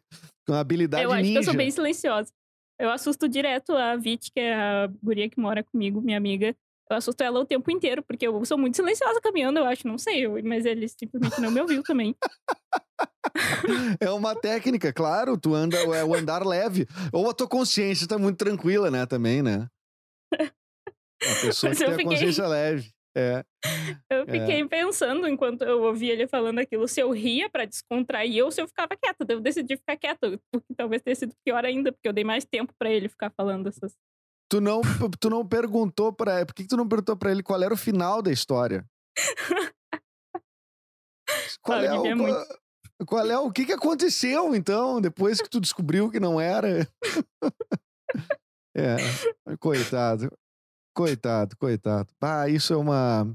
[0.46, 1.33] Com habilidade eu acho ninja.
[1.35, 2.31] que eu sou bem silenciosa.
[2.79, 6.55] Eu assusto direto a Vit, que é a guria que mora comigo, minha amiga.
[6.90, 9.87] Eu assusto ela o tempo inteiro, porque eu sou muito silenciosa caminhando, eu acho.
[9.88, 12.14] Não sei, eu- mas ele simplesmente não me ouviu também.
[14.01, 15.38] É uma técnica, claro.
[15.38, 16.87] Tu anda, é o andar leve.
[17.12, 19.07] Ou a tua consciência tá muito tranquila, né?
[19.07, 19.68] Também, né?
[21.23, 22.90] A pessoa Mas que tem a fiquei- consciência leve.
[23.16, 23.45] É.
[24.11, 28.51] Eu fiquei pensando enquanto eu ouvia ele falando aquilo, se eu ria pra descontrair ou
[28.51, 29.25] se eu ficava quieta.
[29.29, 32.45] Eu decidi ficar quieta, o que talvez tenha sido pior ainda, porque eu dei mais
[32.45, 33.95] tempo pra ele ficar falando essas.
[34.53, 34.83] Tu não,
[35.19, 36.45] tu não perguntou pra.
[36.45, 38.85] Por que, que tu não perguntou pra ele qual era o final da história?
[41.62, 42.47] Qual Ah, eu é, o, qual,
[43.07, 46.87] qual é o que, que aconteceu, então, depois que tu descobriu que não era?
[48.77, 48.97] é,
[49.59, 50.31] coitado.
[50.95, 52.12] Coitado, coitado.
[52.21, 53.33] Ah, isso é uma.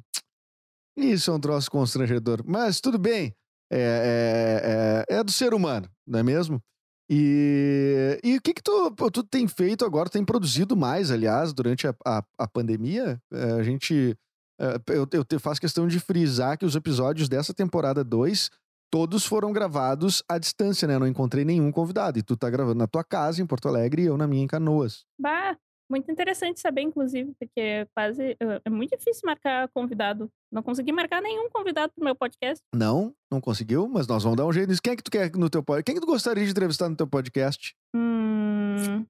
[0.96, 2.44] Isso é um troço constrangedor.
[2.46, 3.34] Mas tudo bem.
[3.72, 6.62] É, é, é, é do ser humano, não é mesmo?
[7.10, 10.10] E, e o que que tu, tu tem feito agora?
[10.10, 13.20] Tem produzido mais, aliás, durante a, a, a pandemia?
[13.32, 14.15] É, a gente...
[14.60, 18.50] é, eu, eu faço questão de frisar que os episódios dessa temporada 2,
[18.91, 20.96] todos foram gravados à distância, né?
[20.96, 22.20] Eu não encontrei nenhum convidado.
[22.20, 24.48] E tu tá gravando na tua casa, em Porto Alegre, e eu na minha, em
[24.48, 25.06] Canoas.
[25.20, 25.56] Bah,
[25.89, 28.36] muito interessante saber, inclusive, porque é quase.
[28.39, 30.30] É é muito difícil marcar convidado.
[30.52, 32.62] Não consegui marcar nenhum convidado pro meu podcast.
[32.76, 34.82] Não, não conseguiu, mas nós vamos dar um jeito nisso.
[34.82, 35.84] Quem é que tu quer no teu podcast?
[35.86, 37.73] Quem é que tu gostaria de entrevistar no teu podcast?
[37.95, 39.06] Hum.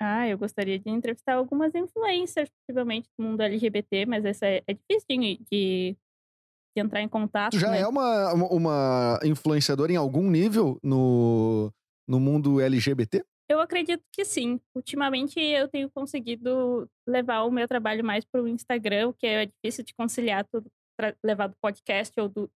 [0.00, 4.74] Ah, eu gostaria de entrevistar algumas influencers, possivelmente do mundo LGBT, mas essa é, é
[4.74, 5.16] difícil de,
[5.50, 5.96] de,
[6.76, 7.52] de entrar em contato.
[7.52, 7.80] Tu já né?
[7.80, 11.72] é uma, uma- uma influenciadora em algum nível no,
[12.08, 13.24] no mundo LGBT?
[13.48, 14.60] Eu acredito que sim.
[14.74, 19.46] Ultimamente eu tenho conseguido levar o meu trabalho mais para o Instagram, o que é
[19.46, 20.70] difícil de conciliar tudo,
[21.22, 22.50] levar do podcast ou do,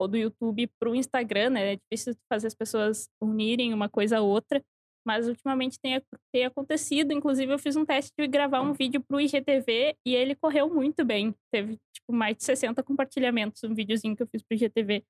[0.00, 1.72] ou do YouTube para o Instagram, né?
[1.72, 4.62] É difícil fazer as pessoas unirem uma coisa a outra,
[5.04, 6.00] mas ultimamente tem,
[6.32, 7.12] tem acontecido.
[7.12, 10.72] Inclusive, eu fiz um teste de gravar um vídeo para o IGTV e ele correu
[10.72, 11.34] muito bem.
[11.52, 15.04] Teve tipo mais de 60 compartilhamentos, um videozinho que eu fiz para o IGTV.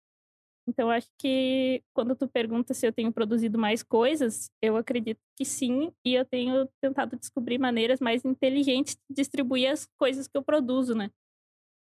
[0.68, 5.42] Então, acho que quando tu pergunta se eu tenho produzido mais coisas, eu acredito que
[5.42, 10.42] sim, e eu tenho tentado descobrir maneiras mais inteligentes de distribuir as coisas que eu
[10.42, 11.10] produzo, né?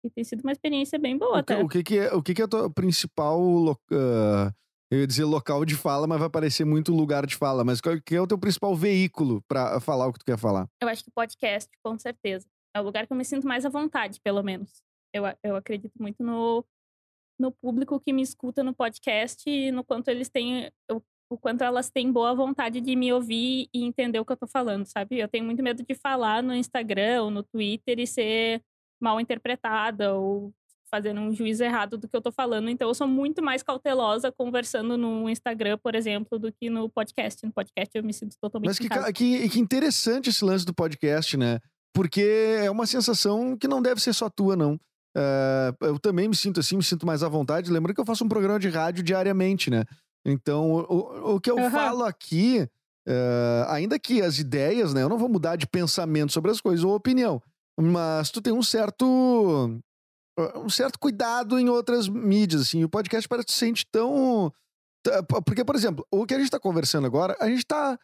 [0.05, 1.63] E tem sido uma experiência bem boa, até.
[1.63, 4.53] O que, que é o que, que é a tua principal ah,
[4.91, 7.65] eu ia dizer local de fala, mas vai parecer muito lugar de fala.
[7.65, 10.69] Mas qual que é o teu principal veículo pra falar o que tu quer falar?
[10.83, 12.47] Eu acho que podcast, com certeza.
[12.77, 14.83] É o lugar que eu me sinto mais à vontade, pelo menos.
[15.13, 16.65] Eu, eu acredito muito no,
[17.38, 20.70] no público que me escuta no podcast e no quanto eles têm.
[20.90, 24.37] O, o quanto elas têm boa vontade de me ouvir e entender o que eu
[24.37, 25.18] tô falando, sabe?
[25.18, 28.62] Eu tenho muito medo de falar no Instagram ou no Twitter e ser
[29.01, 30.53] mal interpretada ou
[30.94, 32.68] fazendo um juízo errado do que eu tô falando.
[32.68, 37.44] Então, eu sou muito mais cautelosa conversando no Instagram, por exemplo, do que no podcast.
[37.44, 41.37] No podcast, eu me sinto totalmente Mas que, que, que interessante esse lance do podcast,
[41.37, 41.59] né?
[41.92, 44.79] Porque é uma sensação que não deve ser só tua, não.
[45.16, 47.70] É, eu também me sinto assim, me sinto mais à vontade.
[47.70, 49.85] Lembrando que eu faço um programa de rádio diariamente, né?
[50.27, 51.70] Então, o, o que eu Aham.
[51.70, 52.68] falo aqui,
[53.07, 55.03] é, ainda que as ideias, né?
[55.03, 57.40] Eu não vou mudar de pensamento sobre as coisas ou opinião.
[57.79, 59.81] Mas tu tem um certo
[60.57, 62.83] um certo cuidado em outras mídias, assim.
[62.85, 64.53] O podcast parece que se sente tão.
[65.44, 67.98] Porque, por exemplo, o que a gente tá conversando agora, a gente tá.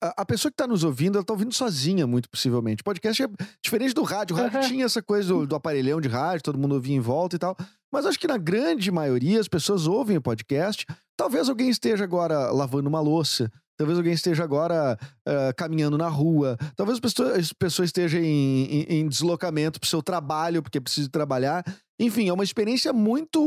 [0.00, 2.82] A, a pessoa que tá nos ouvindo, ela tá ouvindo sozinha, muito possivelmente.
[2.84, 3.28] Podcast é
[3.62, 4.36] diferente do rádio.
[4.36, 7.36] O rádio tinha essa coisa do, do aparelhão de rádio, todo mundo ouvia em volta
[7.36, 7.56] e tal.
[7.92, 10.86] Mas acho que na grande maioria as pessoas ouvem o podcast.
[11.16, 13.50] Talvez alguém esteja agora lavando uma louça.
[13.76, 16.56] Talvez alguém esteja agora ah, caminhando na rua.
[16.76, 21.08] Talvez as pessoas, as pessoas estejam em, em- em deslocamento pro seu trabalho, porque precisa
[21.10, 21.64] trabalhar.
[21.98, 23.40] Enfim, é uma experiência muito,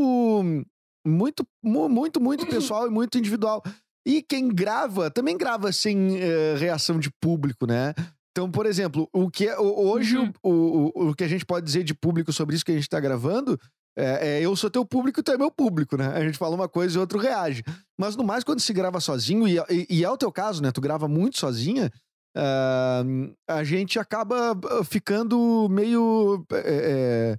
[1.06, 3.64] muito, mu- muito, muito pessoal e muito individual.
[4.06, 7.94] E quem grava também grava sem eh, reação de público, né?
[8.32, 10.32] Então, por exemplo, o que é, hoje Uhum.
[10.44, 12.90] o, o, o que a gente pode dizer de público sobre isso que a gente
[12.90, 13.58] tá gravando
[13.98, 16.08] é, é eu sou teu público e tu é meu público, né?
[16.08, 17.64] A gente fala uma coisa e o outro reage.
[17.98, 20.70] Mas no mais, quando se grava sozinho, e, e, e é o teu caso, né?
[20.72, 21.90] Tu grava muito sozinha,
[22.36, 23.04] ah,
[23.48, 26.46] a gente acaba ah, ficando meio.
[26.52, 27.38] é, é,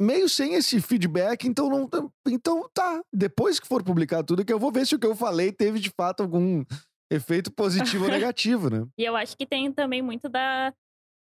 [0.00, 1.88] meio sem esse feedback, então não.
[2.26, 3.02] Então tá.
[3.12, 5.78] Depois que for publicar tudo, que eu vou ver se o que eu falei teve
[5.80, 6.64] de fato algum
[7.10, 8.86] efeito positivo ou negativo, né?
[8.98, 10.72] E eu acho que tem também muito da,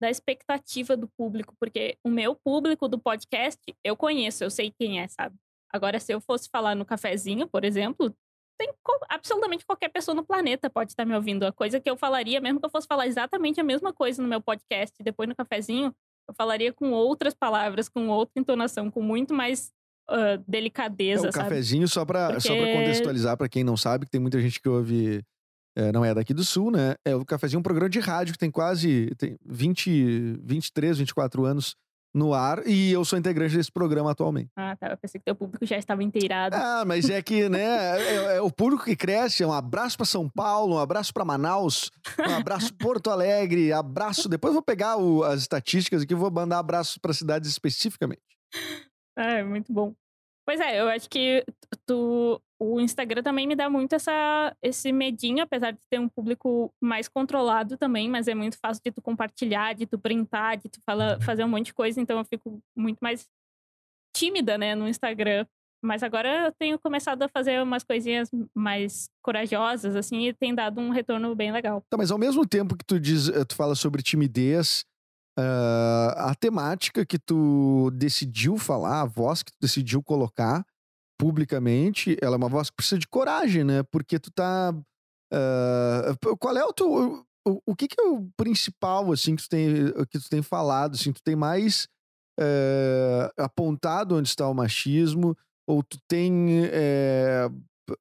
[0.01, 5.01] da expectativa do público, porque o meu público do podcast eu conheço, eu sei quem
[5.01, 5.37] é, sabe?
[5.73, 8.15] Agora, se eu fosse falar no cafezinho, por exemplo,
[8.59, 8.73] tem
[9.09, 11.45] absolutamente qualquer pessoa no planeta pode estar me ouvindo.
[11.45, 14.29] A coisa que eu falaria, mesmo que eu fosse falar exatamente a mesma coisa no
[14.29, 15.95] meu podcast, depois no cafezinho,
[16.29, 19.73] eu falaria com outras palavras, com outra entonação, com muito mais
[20.11, 21.45] É delicadeza, o sabe?
[21.49, 24.61] cafezinho, só pra, só pra Porque- contextualizar, pra quem não sabe, que tem muita gente
[24.61, 25.23] que ouve.
[25.77, 26.97] é, não é daqui do sul, né?
[27.05, 31.45] É o cafezinho é um programa de rádio que tem quase tem 20, 23, 24
[31.45, 31.77] anos
[32.19, 34.51] no ar e eu sou integrante desse programa atualmente.
[34.57, 34.89] Ah, tá.
[34.89, 36.57] Eu pensei que teu público já estava inteirado.
[36.57, 37.63] Ah, mas é que, né,
[38.01, 39.45] é, é o público que cresce.
[39.45, 41.91] Um abraço pra São Paulo, um abraço pra Manaus,
[42.29, 44.29] um abraço Porto Alegre, abraço.
[44.29, 48.21] Depois vou pegar o- as estatísticas aqui e vou mandar abraços pra cidades especificamente.
[49.17, 49.95] É, muito bom.
[50.47, 51.45] Pois é, eu acho que
[51.87, 56.73] tu, o Instagram também me dá muito essa, esse medinho, apesar de ter um público
[56.81, 60.81] mais controlado também, mas é muito fácil de tu compartilhar, de tu printar, de tu
[60.85, 63.29] fala, fazer um monte de coisa, então eu fico muito mais
[64.15, 65.47] tímida, né, no Instagram.
[65.81, 70.81] Mas agora eu tenho começado a fazer umas coisinhas mais corajosas, assim, e tem dado
[70.81, 71.85] um retorno bem legal.
[71.89, 74.85] Tá, mas ao mesmo tempo que tu diz, eh, tu fala sobre timidez,
[75.39, 80.67] ah, a temática que tu decidiu falar, a voz que tu decidiu colocar
[81.19, 83.83] publicamente, ela é uma voz que precisa de coragem, né?
[83.83, 84.73] Porque tu tá.
[85.33, 87.25] ah, qual é o teu.
[87.47, 90.95] O, o que, que é o principal, assim, que tu tem, que tu tem falado?
[90.95, 91.89] Assim, tu tem mais
[92.39, 95.37] eh, apontado onde está o machismo?
[95.67, 96.65] Ou tu tem.
[96.67, 97.49] eh,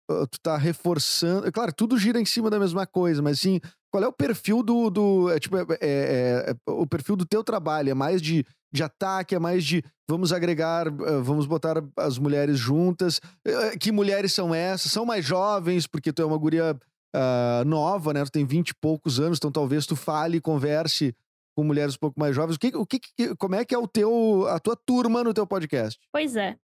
[0.07, 1.49] tu tá reforçando.
[1.51, 3.59] Claro, tudo gira em cima da mesma coisa, mas assim,
[3.91, 4.89] qual é o perfil do.
[4.89, 7.89] do é, tipo, é, é- é- o perfil do teu trabalho?
[7.89, 12.57] É mais de, de ataque, é mais de vamos agregar, eh, vamos botar as mulheres
[12.57, 13.19] juntas.
[13.45, 14.91] Eh, Que mulheres são essas?
[14.91, 16.77] São mais jovens, porque tu é uma guria
[17.15, 18.23] ah, nova, né?
[18.25, 21.15] Tu tem 20 e poucos anos, então talvez tu fale e converse
[21.57, 22.55] com mulheres um pouco mais jovens.
[22.55, 22.99] O que, o que,
[23.37, 25.99] como é que é o teu, a tua turma no teu podcast?
[26.13, 26.55] Pois é.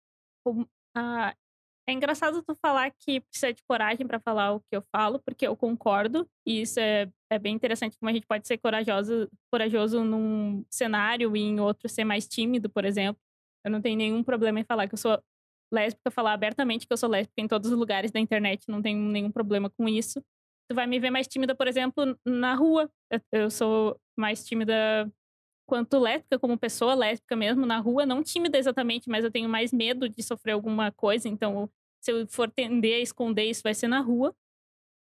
[0.46, 0.64] O-
[0.96, 1.32] ah,
[1.88, 5.46] é engraçado tu falar que precisa de coragem para falar o que eu falo, porque
[5.46, 10.04] eu concordo, e isso é, é bem interessante como a gente pode ser corajoso, corajoso
[10.04, 13.20] num cenário e em outro ser mais tímido, por exemplo.
[13.64, 15.20] Eu não tenho nenhum problema em falar que eu sou
[15.72, 18.98] lésbica, falar abertamente que eu sou lésbica em todos os lugares da internet, não tenho
[18.98, 20.22] nenhum problema com isso.
[20.70, 22.90] Tu vai me ver mais tímida, por exemplo, na rua.
[23.32, 25.10] Eu sou mais tímida
[25.72, 28.04] quanto lésbica, como pessoa lésbica mesmo, na rua.
[28.04, 31.30] Não tímida exatamente, mas eu tenho mais medo de sofrer alguma coisa.
[31.30, 31.66] Então,
[31.98, 34.36] se eu for tender a esconder isso, vai ser na rua.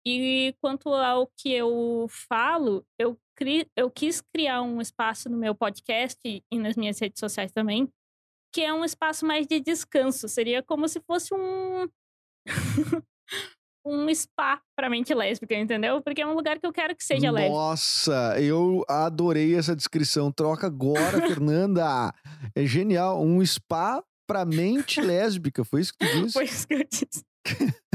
[0.08, 5.54] E quanto ao que eu falo, eu, cri, eu quis criar um espaço no meu
[5.54, 7.92] podcast e nas minhas redes sociais também,
[8.54, 10.30] que é um espaço mais de descanso.
[10.30, 11.86] Seria como se fosse um.
[13.86, 16.02] um spa pra mente lésbica, entendeu?
[16.02, 17.56] Porque é um lugar que eu quero que seja Nossa, lésbico.
[17.58, 20.32] Nossa, eu adorei essa descrição.
[20.32, 22.14] Troca agora, Fernanda.
[22.56, 23.24] É genial.
[23.24, 25.64] Um spa pra mente lésbica.
[25.64, 26.34] Foi isso que tu disse?
[26.34, 27.24] Foi isso que eu disse.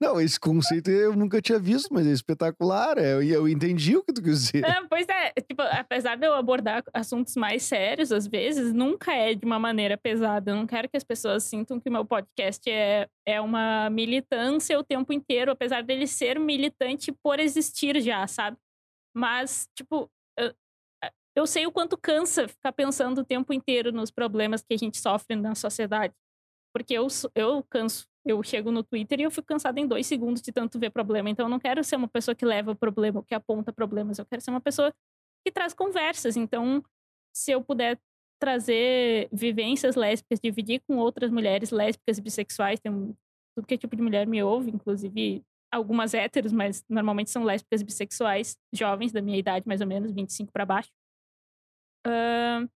[0.00, 2.98] Não, esse conceito eu nunca tinha visto, mas é espetacular.
[2.98, 4.64] Eu, eu entendi o que tu quis dizer.
[4.64, 9.34] É, pois é, tipo, apesar de eu abordar assuntos mais sérios, às vezes, nunca é
[9.34, 10.50] de uma maneira pesada.
[10.50, 14.78] Eu não quero que as pessoas sintam que o meu podcast é, é uma militância
[14.78, 18.56] o tempo inteiro, apesar dele ser militante por existir já, sabe?
[19.14, 20.54] Mas, tipo, eu,
[21.36, 24.98] eu sei o quanto cansa ficar pensando o tempo inteiro nos problemas que a gente
[24.98, 26.14] sofre na sociedade.
[26.72, 30.42] Porque eu, eu canso eu chego no Twitter e eu fico cansada em dois segundos
[30.42, 31.30] de tanto ver problema.
[31.30, 34.18] Então, eu não quero ser uma pessoa que leva o problema, que aponta problemas.
[34.18, 34.92] Eu quero ser uma pessoa
[35.44, 36.36] que traz conversas.
[36.36, 36.84] Então,
[37.32, 37.98] se eu puder
[38.38, 42.92] trazer vivências lésbicas, dividir com outras mulheres lésbicas e bissexuais, tem
[43.56, 47.80] tudo que é tipo de mulher me ouve, inclusive algumas héteros, mas normalmente são lésbicas
[47.80, 50.90] e bissexuais, jovens da minha idade, mais ou menos, 25 para baixo.
[52.06, 52.68] Uh,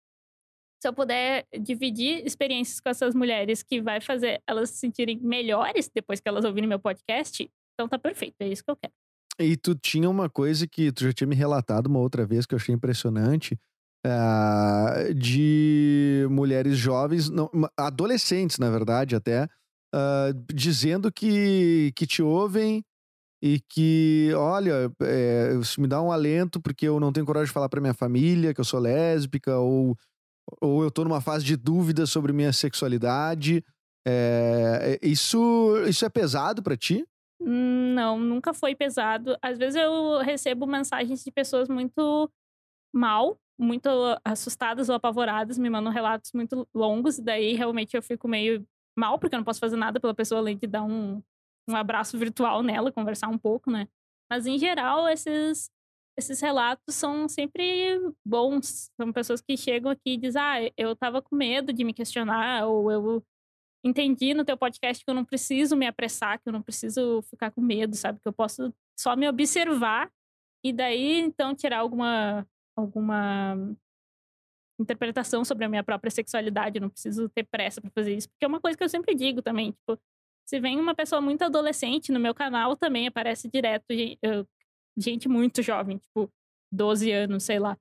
[0.80, 5.90] se eu puder dividir experiências com essas mulheres que vai fazer elas se sentirem melhores
[5.94, 8.92] depois que elas ouvirem meu podcast, então tá perfeito, é isso que eu quero.
[9.38, 12.54] E tu tinha uma coisa que tu já tinha me relatado uma outra vez que
[12.54, 13.58] eu achei impressionante,
[14.06, 19.44] uh, de mulheres jovens, não, adolescentes, na verdade, até,
[19.94, 22.82] uh, dizendo que, que te ouvem
[23.42, 27.52] e que, olha, é, isso me dá um alento porque eu não tenho coragem de
[27.52, 29.96] falar para minha família que eu sou lésbica ou
[30.60, 33.64] ou eu tô numa fase de dúvida sobre minha sexualidade.
[34.06, 37.04] É, isso, isso é pesado para ti?
[37.40, 39.36] Não, nunca foi pesado.
[39.40, 42.30] Às vezes eu recebo mensagens de pessoas muito
[42.94, 43.88] mal, muito
[44.24, 48.66] assustadas ou apavoradas, me mandam relatos muito longos, e daí realmente eu fico meio
[48.98, 51.22] mal, porque eu não posso fazer nada pela pessoa além de dar um,
[51.68, 53.86] um abraço virtual nela, conversar um pouco, né?
[54.30, 55.70] Mas em geral, esses
[56.16, 58.90] esses relatos são sempre bons.
[58.96, 62.66] São pessoas que chegam aqui e dizem: Ah, eu tava com medo de me questionar,
[62.66, 63.24] ou eu
[63.84, 67.50] entendi no teu podcast que eu não preciso me apressar, que eu não preciso ficar
[67.50, 68.20] com medo, sabe?
[68.20, 70.10] Que eu posso só me observar
[70.62, 72.46] e daí então tirar alguma
[72.76, 73.56] alguma
[74.78, 78.44] interpretação sobre a minha própria sexualidade, eu não preciso ter pressa para fazer isso, porque
[78.44, 79.98] é uma coisa que eu sempre digo também, tipo,
[80.46, 83.84] se vem uma pessoa muito adolescente no meu canal também aparece direto
[84.96, 86.30] gente muito jovem, tipo
[86.72, 87.76] 12 anos, sei lá,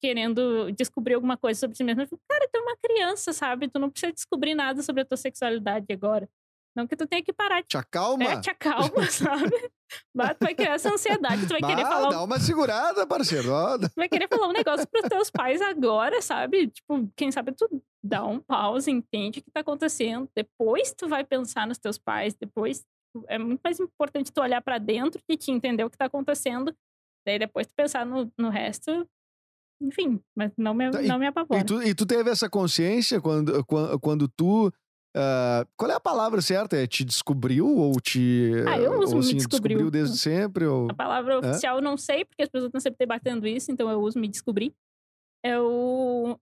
[0.00, 2.06] querendo descobrir alguma coisa sobre si mesmo.
[2.28, 3.68] Cara, tu é uma criança, sabe?
[3.68, 6.28] Tu não precisa descobrir nada sobre a tua sexualidade agora.
[6.74, 7.62] Não que tu tenha que parar.
[7.64, 8.24] Te acalma.
[8.24, 9.70] É, te acalma, sabe?
[10.14, 12.10] Mas tu vai criar essa ansiedade, tu vai bah, querer falar...
[12.10, 13.48] Dá uma segurada, parceiro.
[13.80, 16.68] tu vai querer falar um negócio pros teus pais agora, sabe?
[16.68, 17.68] Tipo, quem sabe tu
[18.02, 20.28] dá um pause, entende o que tá acontecendo.
[20.34, 22.84] Depois tu vai pensar nos teus pais, depois
[23.28, 26.74] é muito mais importante tu olhar para dentro de te entender o que tá acontecendo.
[27.26, 29.06] Daí depois tu pensar no, no resto.
[29.82, 31.60] Enfim, mas não me, tá, não me apavora.
[31.60, 34.68] E tu, e tu teve essa consciência quando, quando, quando tu.
[35.16, 36.76] Uh, qual é a palavra certa?
[36.76, 38.52] É te descobriu ou te.
[38.68, 39.78] Ah, eu uso ou, assim, me descobriu.
[39.78, 40.66] descobriu desde sempre?
[40.66, 40.90] Ou...
[40.90, 44.00] A palavra oficial eu não sei, porque as pessoas estão sempre debatendo isso, então eu
[44.00, 44.72] uso me descobrir.
[45.44, 46.38] Eu.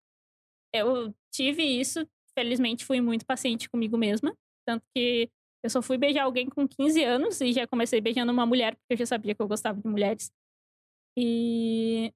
[0.74, 4.34] Eu tive isso, felizmente fui muito paciente comigo mesma.
[4.66, 5.30] Tanto que
[5.62, 8.94] eu só fui beijar alguém com 15 anos e já comecei beijando uma mulher, porque
[8.94, 10.30] eu já sabia que eu gostava de mulheres.
[11.16, 12.12] E,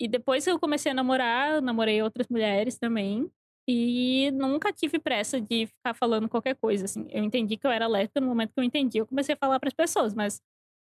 [0.00, 3.30] e depois que eu comecei a namorar, eu namorei outras mulheres também.
[3.68, 7.06] E nunca tive pressa de ficar falando qualquer coisa, assim.
[7.10, 9.60] Eu entendi que eu era lésbica no momento que eu entendi, eu comecei a falar
[9.60, 10.40] para as pessoas, mas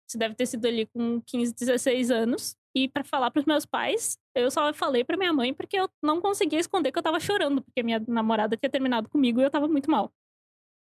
[0.08, 2.56] isso deve ter sido ali com 15, 16 anos.
[2.74, 5.88] E para falar para os meus pais, eu só falei para minha mãe porque eu
[6.02, 9.50] não conseguia esconder que eu tava chorando, porque minha namorada tinha terminado comigo e eu
[9.50, 10.12] tava muito mal.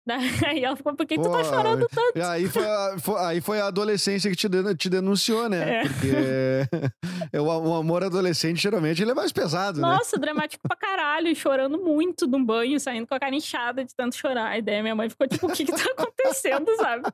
[0.47, 2.23] Aí ela ficou, por que tu tá chorando tanto?
[2.23, 5.81] Aí foi, a, foi, aí foi a adolescência que te, te denunciou, né?
[5.81, 5.83] É.
[5.83, 6.13] Porque
[7.33, 9.99] é, o, o, amor adolescente, geralmente, ele é mais pesado, Nossa, né?
[9.99, 14.17] Nossa, dramático pra caralho, chorando muito num banho, saindo com a cara inchada de tanto
[14.17, 14.59] chorar.
[14.59, 17.05] E daí minha mãe ficou tipo, o que que tá acontecendo, sabe?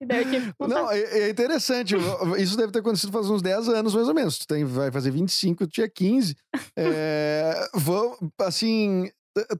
[0.00, 1.96] E daí eu tive Não, é, é, interessante.
[2.38, 4.38] Isso deve ter acontecido faz uns 10 anos, mais ou menos.
[4.38, 6.36] Tu tem, vai fazer 25, tu tinha 15.
[6.76, 9.10] É, vou, assim,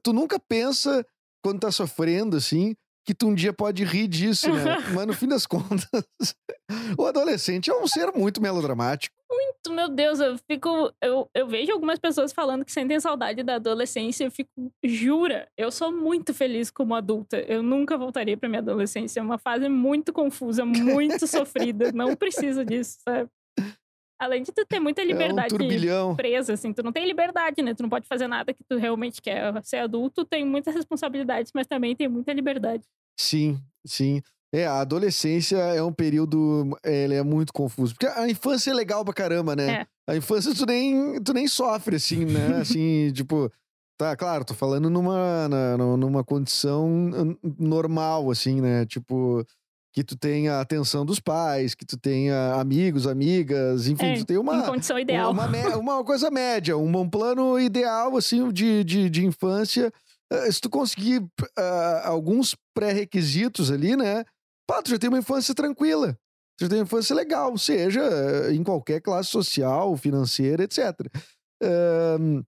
[0.03, 1.05] tu nunca pensa
[1.47, 4.75] quando tá sofrendo, assim, que tu um dia pode rir disso, né?
[4.93, 5.87] Mas no fim das contas,
[6.99, 9.15] o adolescente é um ser muito melodramático.
[9.31, 10.91] Muito, meu Deus, eu fico.
[11.01, 14.25] Eu, eu vejo algumas pessoas falando que sentem saudade da adolescência.
[14.25, 14.49] Eu fico,
[14.83, 17.37] jura, eu sou muito feliz como adulta.
[17.39, 19.21] Eu nunca voltaria pra minha adolescência.
[19.21, 21.93] É uma fase muito confusa, muito sofrida.
[21.93, 23.29] Não preciso disso, sabe?
[24.19, 25.53] Além de tu ter muita liberdade
[25.87, 27.73] é um presa, assim, tu não tem liberdade, né?
[27.75, 29.53] Tu não pode fazer nada que tu realmente quer.
[29.63, 32.83] Ser adulto tem muitas responsabilidades, mas também tem muita liberdade.
[33.19, 34.21] Sim, sim.
[34.53, 37.93] É, a adolescência é um período, ele é muito confuso.
[37.93, 39.81] Porque a infância é legal pra caramba, né?
[39.81, 40.13] É.
[40.13, 42.55] A infância tu nem, tu nem sofre, assim, né?
[42.61, 43.51] Assim, tipo,
[43.99, 46.87] tá, claro, tô falando numa, na- numa condição
[47.59, 48.85] normal, assim, né?
[48.85, 49.45] Tipo,
[49.97, 54.25] que tu tenha a atenção dos pais, que tu tenha amigos, amigas, enfim, É, tu
[54.25, 55.31] tem Em uma, condição ideal.
[55.31, 59.91] uma, uma coisa média, um, um plano ideal, assim, de, de, de infância.
[60.31, 61.25] Eh, Se tu conseguir
[61.57, 64.23] ah, alguns pré-requisitos ali, né?
[64.69, 66.13] Pá, tu já tem uma infância tranquila.
[66.59, 70.93] Tu já tem uma infância legal, seja eh, em qualquer classe social, financeira, etc.
[71.63, 72.43] Ahn,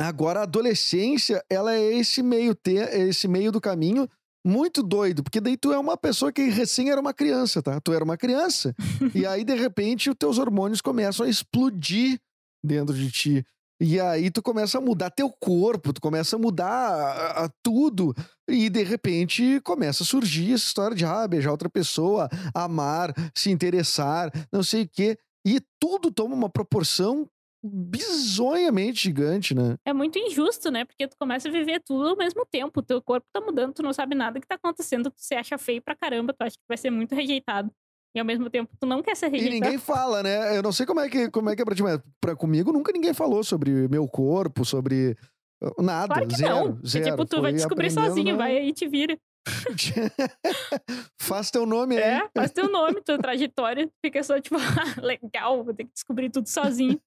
[0.00, 4.08] agora, a adolescência, ela é esse meio, te é esse meio do caminho
[4.44, 7.80] muito doido, porque daí tu é uma pessoa que recém era uma criança, tá?
[7.80, 8.74] Tu era uma criança.
[9.14, 12.18] e aí, de repente, os teus hormônios começam a explodir
[12.64, 13.44] dentro de ti.
[13.82, 18.14] E aí tu começa a mudar teu corpo, tu começa a mudar a- a tudo.
[18.46, 23.50] E de repente começa a surgir essa história de ah, beijar outra pessoa, amar, se
[23.50, 25.16] interessar, não sei o quê.
[25.46, 27.26] E tudo toma uma proporção
[27.62, 29.76] bizonhamente gigante, né?
[29.84, 30.84] É muito injusto, né?
[30.84, 32.82] Porque tu começa a viver tudo ao mesmo tempo.
[32.82, 35.82] Teu corpo tá mudando, tu não sabe nada que tá acontecendo, tu se acha feio
[35.82, 37.70] pra caramba, tu acha que vai ser muito rejeitado.
[38.14, 39.54] E ao mesmo tempo, tu não quer ser E rejeitado.
[39.54, 40.56] ninguém fala, né?
[40.56, 42.72] Eu não sei como é que, como é, que é pra ti, mas pra comigo
[42.72, 45.16] nunca ninguém falou sobre meu corpo, sobre
[45.62, 46.12] uh, nada.
[46.14, 46.80] Claro que zero, não.
[46.84, 47.06] Zero.
[47.06, 49.16] E, tipo, tu vai Foi descobrir aprendendo sozinho, na- vai aí e te vira.
[51.20, 52.02] Faz teu nome aí.
[52.02, 53.90] É, faz teu nome, tua trajetória.
[54.04, 54.60] Fica só tipo, ah,
[55.00, 57.00] legal, vou ter que descobrir tudo sozinho.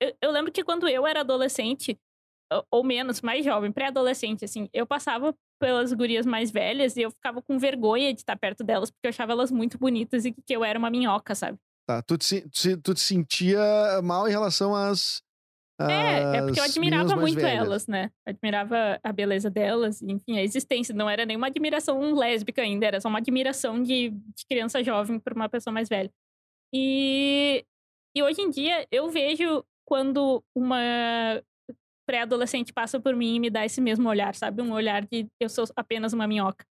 [0.00, 1.98] eu, eu lembro que quando eu era adolescente,
[2.70, 7.40] ou- menos, mais jovem, pré-adolescente, assim, eu passava pelas gurias mais velhas e eu ficava
[7.40, 10.64] com vergonha de estar perto delas, porque eu achava elas muito bonitas e que eu
[10.64, 11.58] era uma minhoca, sabe?
[11.86, 12.42] Tá, tu te,
[12.82, 13.60] tu te sentia
[14.02, 15.22] mal em relação às.
[15.90, 17.66] É, é porque eu admirava muito velhas.
[17.66, 18.10] elas, né?
[18.26, 20.94] Admirava a beleza delas, enfim, a existência.
[20.94, 25.32] Não era nenhuma admiração lésbica ainda, era só uma admiração de, de criança jovem por
[25.32, 26.10] uma pessoa mais velha.
[26.74, 27.64] E,
[28.16, 31.42] e hoje em dia eu vejo quando uma
[32.06, 34.62] pré-adolescente passa por mim e me dá esse mesmo olhar, sabe?
[34.62, 36.64] Um olhar de eu sou apenas uma minhoca.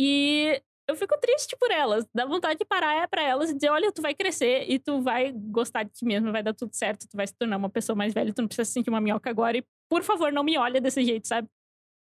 [0.00, 2.04] E eu fico triste por elas.
[2.14, 5.32] Dá vontade de parar pra elas e dizer: olha, tu vai crescer e tu vai
[5.32, 8.12] gostar de ti mesmo, vai dar tudo certo, tu vai se tornar uma pessoa mais
[8.12, 9.56] velha, tu não precisa se sentir uma minhoca agora.
[9.58, 11.48] E por favor, não me olha desse jeito, sabe?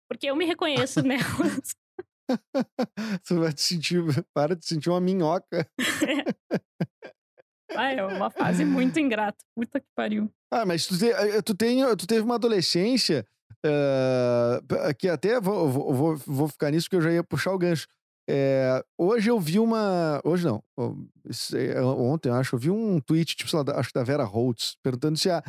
[0.09, 1.75] Porque eu me reconheço nelas.
[3.27, 4.01] tu vai te sentir.
[4.33, 5.67] Para de sentir uma minhoca.
[7.77, 9.37] Ah, é uma fase muito ingrata.
[9.53, 10.31] Puta que pariu.
[10.53, 13.25] Ah, mas tu, te- eh, tu, tem, tu teve uma adolescência.
[13.65, 17.57] eh, que até vou, vou, vou, vou ficar nisso porque eu já ia puxar o
[17.57, 17.85] gancho.
[18.27, 20.19] Eh, hoje eu vi uma.
[20.23, 20.63] Hoje não.
[21.29, 24.03] isso é, Ontem, eu acho, eu vi um tweet, tipo, lá, da- acho que da
[24.03, 25.43] Vera Holtz, perguntando se a,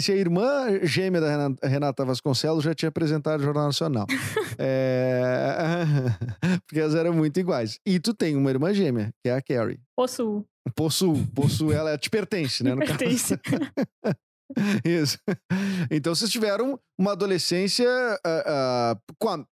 [0.00, 4.06] se a irmã gêmea da Rena- Renata Vasconcelos já tinha apresentado o Jornal Nacional.
[4.56, 5.56] É,
[6.64, 7.80] Porque elas eram muito iguais.
[7.84, 9.80] E tu tem uma irmã gêmea, que é a Carrie.
[9.96, 10.46] Possuo.
[10.76, 12.72] Possuo, possuo ela, te pertence, né?
[12.76, 13.36] Me pertence.
[14.84, 15.18] Isso.
[15.90, 17.88] Então vocês tiveram uma adolescência
[18.24, 18.44] ah,
[18.94, 19.44] ah, com a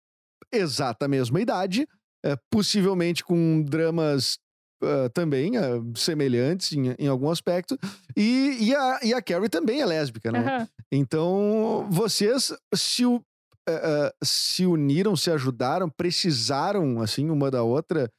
[0.53, 1.87] exata mesma idade,
[2.25, 4.39] eh, possivelmente com dramas
[4.83, 7.79] ah, também ah, semelhantes em, em algum aspecto,
[8.17, 10.39] e, e, a, e a Carrie também é lésbica, né?
[10.41, 10.69] Aham.
[10.91, 13.23] Então vocês se, u-
[13.69, 18.11] ah, se uniram, se ajudaram, precisaram, assim, uma da outra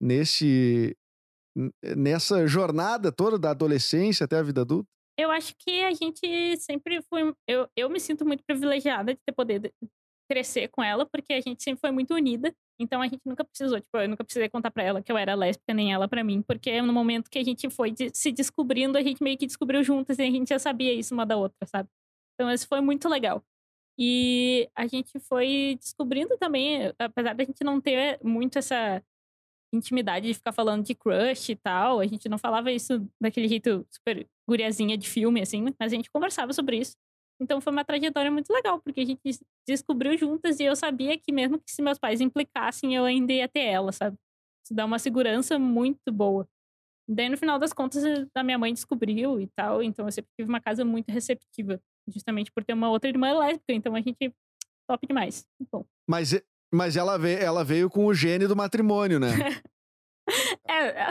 [0.00, 0.96] nesse
[1.96, 4.88] nessa jornada toda da adolescência até a vida adulta?
[5.18, 7.34] Eu acho que a gente sempre foi.
[7.46, 9.70] Eu, eu me sinto muito privilegiada de ter poder
[10.28, 12.54] crescer com ela, porque a gente sempre foi muito unida.
[12.78, 15.34] Então a gente nunca precisou, tipo, eu nunca precisei contar pra ela que eu era
[15.34, 18.98] lésbica, nem ela pra mim, porque no momento que a gente foi de- se descobrindo,
[18.98, 21.66] a gente meio que descobriu juntas e a gente já sabia isso uma da outra,
[21.66, 21.88] sabe?
[22.34, 23.42] Então isso foi muito legal.
[23.98, 29.02] E a gente foi descobrindo também, apesar da gente não ter muito essa
[29.74, 33.86] intimidade de ficar falando de crush e tal, a gente não falava isso daquele jeito
[33.90, 36.94] super guriazinha de filme, assim, mas a gente conversava sobre isso.
[37.42, 41.18] Então foi uma trajetória muito legal, porque a gente des- descobriu juntas e eu sabia
[41.18, 44.16] que mesmo que se meus pais implicassem, eu ainda ia ter ela, sabe?
[44.64, 46.48] Isso dá uma segurança muito boa.
[47.08, 50.48] Daí, no final das contas, a minha mãe descobriu e tal, então eu sempre tive
[50.48, 54.32] uma casa muito receptiva, justamente por ter uma outra irmã lésbica, então a gente
[54.88, 55.44] top demais.
[55.70, 55.84] Bom.
[56.08, 59.26] Mas, e- mas ela, veio, ela veio com o gene do matrimônio, né?
[60.68, 61.06] É,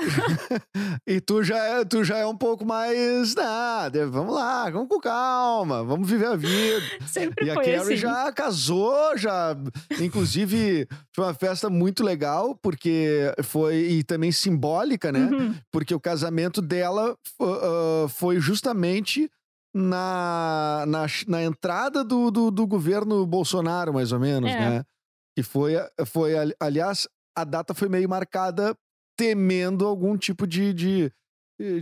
[1.06, 3.36] e tu já, é, tu já é um pouco mais.
[3.92, 6.82] De- vamos lá, vamos com calma, vamos viver a vida.
[7.06, 7.96] sempre E a Carrie assim.
[7.96, 9.56] já casou, já.
[10.00, 13.76] Inclusive, foi uma festa muito legal, porque foi.
[13.76, 15.20] E também simbólica, né?
[15.20, 15.56] Uhum.
[15.72, 19.30] Porque o casamento dela ah, foi justamente
[19.74, 24.60] na, na, na entrada do, do, do governo Bolsonaro, mais ou menos, É.
[24.60, 24.84] né?
[25.36, 25.74] Que foi,
[26.08, 27.08] foi, ali- aliás,
[27.38, 28.76] a data foi meio marcada
[29.16, 31.12] temendo algum tipo de, de,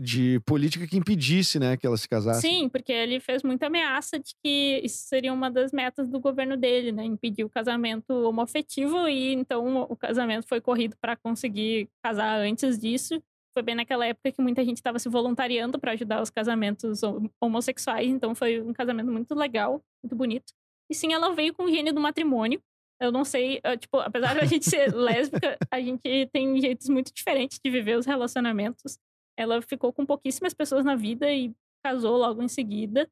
[0.01, 2.41] de política que impedisse, né, que ela se casasse.
[2.41, 6.57] Sim, porque ele fez muita ameaça de que isso seria uma das metas do governo
[6.57, 7.03] dele, né?
[7.05, 13.21] Impedir o casamento homoafetivo e então o casamento foi corrido para conseguir casar antes disso.
[13.53, 17.29] Foi bem naquela época que muita gente estava se voluntariando para ajudar os casamentos hom-
[17.41, 20.53] homossexuais, então foi um casamento muito legal, muito bonito.
[20.89, 22.61] E sim, ela veio com o gênio do matrimônio.
[23.01, 26.89] Eu não sei, eh, tipo, apesar de a gente ser lésbica, a gente tem jeitos
[26.89, 28.97] muito diferentes de viver os relacionamentos.
[29.37, 33.09] Ela ficou com pouquíssimas pessoas na vida e casou logo em seguida.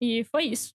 [0.00, 0.72] E foi isso.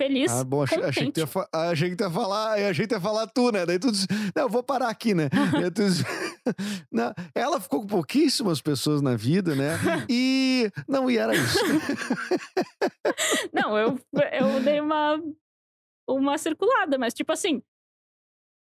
[0.00, 0.32] Feliz.
[0.32, 2.88] Ah, bom, achei, achei que tu ia, fa- achei que tu ia falar, achei que
[2.88, 3.64] tu ia falar tu, né?
[3.64, 5.28] Daí tu disse, não, eu vou parar aqui, né?
[5.74, 6.04] Tu disse-
[6.90, 9.78] não, ela ficou com pouquíssimas pessoas na vida, né?
[10.10, 11.58] E não, e era isso.
[13.52, 13.98] Não, eu,
[14.32, 15.22] eu dei uma,
[16.08, 17.62] uma circulada, mas tipo assim.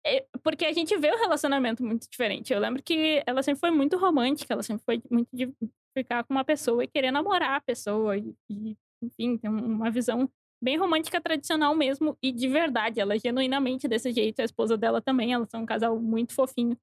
[0.07, 2.53] é- porque a gente vê o relacionamento muito diferente.
[2.53, 5.53] Eu lembro que ela sempre foi muito romântica, ela sempre foi muito de
[5.97, 8.17] ficar com uma pessoa e querer namorar a pessoa.
[8.17, 10.31] E, e, enfim, tem um- uma visão
[10.63, 13.01] bem romântica tradicional mesmo e de verdade.
[13.01, 14.41] Ela é genuinamente desse jeito.
[14.41, 16.77] A esposa dela também, elas são um casal muito fofinho.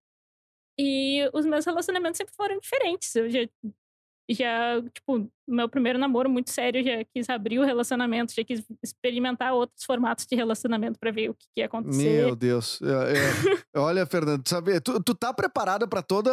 [0.78, 3.16] E os meus relacionamentos sempre foram diferentes.
[3.16, 3.40] Eu já
[4.34, 9.54] já, tipo, meu primeiro namoro muito sério, já quis abrir o relacionamento, já quis experimentar
[9.54, 12.26] outros formatos de relacionamento pra ver o que, que ia acontecer.
[12.26, 12.82] Meu Deus.
[12.82, 13.20] É, é.
[13.80, 16.32] Olha, Fernando, tu sabe, tu, tu tá preparada pra toda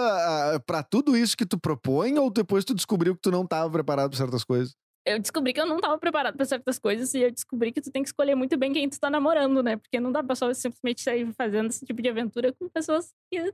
[0.67, 4.11] para tudo isso que tu propõe ou depois tu descobriu que tu não tava preparado
[4.11, 4.75] pra certas coisas?
[5.05, 7.91] Eu descobri que eu não tava preparado pra certas coisas e eu descobri que tu
[7.91, 9.77] tem que escolher muito bem quem tu tá namorando, né?
[9.77, 13.53] Porque não dá pra só simplesmente sair fazendo esse tipo de aventura com pessoas que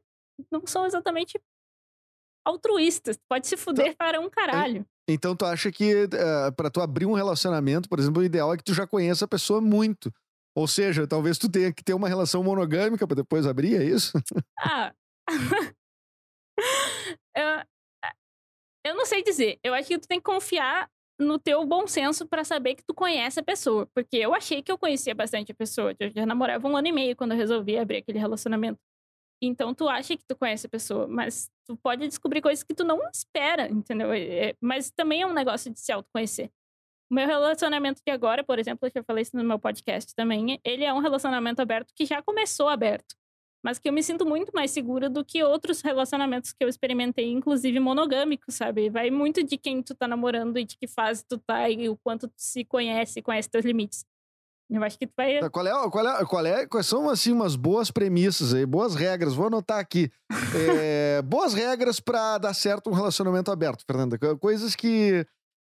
[0.53, 1.41] não são exatamente
[2.49, 3.17] altruístas.
[3.17, 4.85] Tu Pode se fuder para um caralho.
[5.09, 8.57] Então tu acha que uh, para tu abrir um relacionamento, por exemplo, o ideal é
[8.57, 10.13] que tu já conheça a pessoa muito.
[10.57, 14.13] Ou seja, talvez tu tenha que ter uma relação monogâmica pra depois abrir, é isso?
[14.59, 14.93] Ah.
[17.37, 17.65] eu,
[18.87, 19.59] eu não sei dizer.
[19.63, 20.91] Eu acho que tu tem que confiar
[21.21, 23.89] no teu bom senso pra saber que tu conhece a pessoa.
[23.95, 25.95] Porque eu achei que eu conhecia bastante a pessoa.
[25.99, 28.79] Eu já namorava um ano e meio quando eu resolvi abrir aquele relacionamento.
[29.41, 32.85] Então tu acha que tu conhece a pessoa, mas tu pode descobrir coisas que tu
[32.85, 34.13] não espera, entendeu?
[34.13, 36.51] É- mas também é um negócio de se autoconhecer.
[37.11, 40.61] O meu relacionamento de agora, por exemplo, eu já falei isso no meu podcast também,
[40.65, 43.17] ele é um relacionamento aberto que já começou aberto
[43.63, 47.31] mas que eu me sinto muito mais segura do que outros relacionamentos que eu experimentei,
[47.31, 48.89] inclusive monogâmicos, sabe?
[48.89, 51.97] Vai muito de quem tu tá namorando e de que fase tu tá e o
[51.97, 54.05] quanto tu se conhece, conhece teus limites.
[54.71, 55.41] Eu acho que tu vai.
[55.41, 58.95] Tá, Qual é, qual é, qual é, quais são assim umas boas premissas aí, boas
[58.95, 59.35] regras?
[59.35, 60.11] Vou anotar aqui.
[61.19, 64.19] É, boas regras pra dar certo um relacionamento aberto, Fernanda.
[64.19, 65.27] Co- Coisas que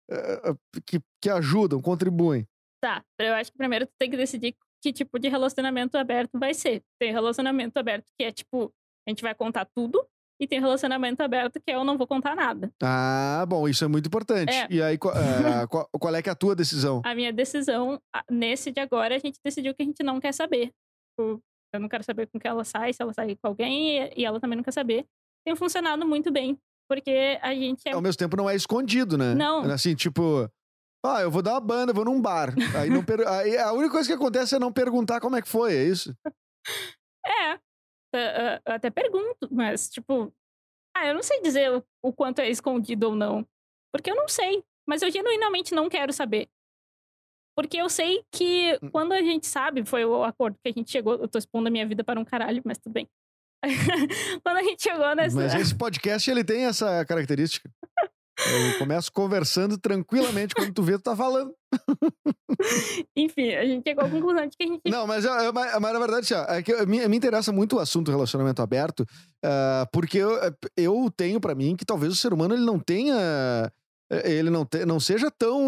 [0.09, 0.53] eh,
[0.85, 2.47] que, que ajudam, contribuem.
[2.81, 6.53] Tá, eu acho que primeiro tu tem que decidir que tipo de relacionamento aberto vai
[6.53, 6.83] ser.
[6.99, 8.71] Tem relacionamento aberto que é tipo,
[9.07, 10.03] a gente vai contar tudo,
[10.39, 12.71] e tem relacionamento aberto que é eu não vou contar nada.
[12.81, 14.53] Ah, bom, isso é muito importante.
[14.53, 14.67] É.
[14.69, 15.17] E aí, qual, eh,
[15.69, 17.01] qual, qual é que é a tua decisão?
[17.05, 20.71] A minha decisão, nesse de agora, a gente decidiu que a gente não quer saber.
[21.11, 21.41] Tipo,
[21.73, 24.25] Eu não quero saber com quem ela sai, se ela sai com alguém, e- e
[24.25, 25.05] ela também não quer saber.
[25.45, 26.57] Tem funcionado muito bem,
[26.89, 29.35] porque a gente é Ao mesmo tempo não é escondido, né?
[29.35, 29.61] Não.
[29.71, 30.49] Assim, tipo,
[31.05, 32.53] ah, eu vou dar uma banda, vou num bar.
[32.75, 35.47] Aí, não per- aí a única coisa que acontece é não perguntar como é que
[35.47, 36.13] foi, é isso?
[37.25, 37.59] É.
[38.13, 40.33] Eu- até pergunto, mas, tipo.
[40.95, 43.45] Ah, eu não sei dizer o, o quanto é escondido ou não.
[43.93, 44.63] Porque eu não sei.
[44.87, 46.49] Mas eu genuinamente não quero saber.
[47.55, 48.89] Porque eu sei que Hum.
[48.91, 51.13] quando a gente sabe, foi o acordo que a gente chegou.
[51.15, 53.07] Eu tô expondo a minha vida para um caralho, mas tudo bem.
[54.43, 55.35] quando a gente chegou nessa.
[55.35, 57.69] Mas esse podcast, ele tem essa característica.
[58.47, 61.53] Eu começo conversando tranquilamente quando tu vê, tu tá falando.
[63.15, 64.81] Enfim, a gente chegou à conclusão de que a gente.
[64.89, 67.51] Não, mas, eu- mas, mas na verdade, assim, ó, é que eu- me, me interessa
[67.51, 69.05] muito o assunto relacionamento aberto,
[69.43, 70.31] ah, porque eu,
[70.77, 73.15] eu tenho pra mim que talvez o ser humano ele não tenha.
[74.23, 75.59] Ele não, te- não seja tão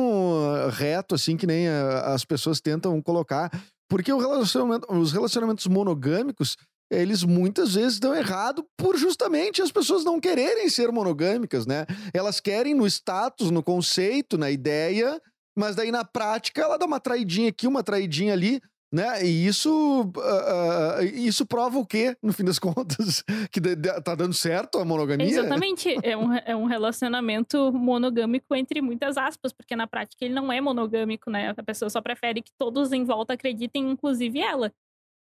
[0.72, 3.52] reto assim que nem ah, as pessoas tentam colocar.
[3.88, 6.56] Porque o relacionamento, os relacionamentos monogâmicos,
[6.92, 11.86] eles muitas vezes dão errado por justamente as pessoas não quererem ser monogâmicas, né?
[12.14, 15.20] Elas querem no status, no conceito, na ideia,
[15.58, 18.62] mas daí na prática ela dá uma traidinha aqui, uma traidinha ali,
[18.94, 19.26] Né?
[19.26, 23.24] E isso, uh, uh, isso prova o quê, no fim das contas?
[23.50, 23.62] Que
[24.04, 25.28] tá dando certo a monogamia?
[25.28, 25.96] Exatamente.
[26.04, 30.60] É um, é um relacionamento monogâmico entre muitas aspas, porque na prática ele não é
[30.60, 31.54] monogâmico, né?
[31.56, 34.74] A pessoa só prefere que todos em volta acreditem, inclusive ela.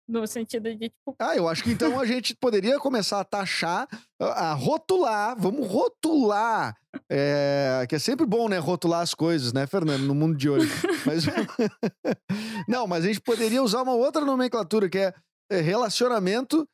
[0.08, 1.14] No sentido de, tipo.
[1.18, 3.86] Ah, eu acho que então a gente poderia começar a taxar,
[4.18, 6.74] a rotular, vamos rotular.
[7.10, 8.58] É, que é sempre bom, né?
[8.58, 10.70] Rotular as coisas, né, Fernando, no mundo de hoje.
[11.04, 11.24] Mas.
[12.66, 15.14] Não, mas a gente poderia usar uma outra nomenclatura, que é,
[15.52, 16.66] é relacionamento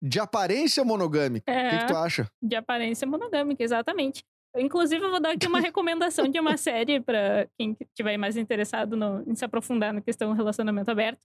[0.00, 1.50] de aparência monogâmica.
[1.50, 2.30] É, o que, que tu é, acha?
[2.40, 4.22] De aparência monogâmica, exatamente.
[4.56, 8.96] Inclusive, eu vou dar aqui uma recomendação de uma série para quem estiver mais interessado
[8.96, 11.20] no, em se aprofundar na questão do relacionamento aberto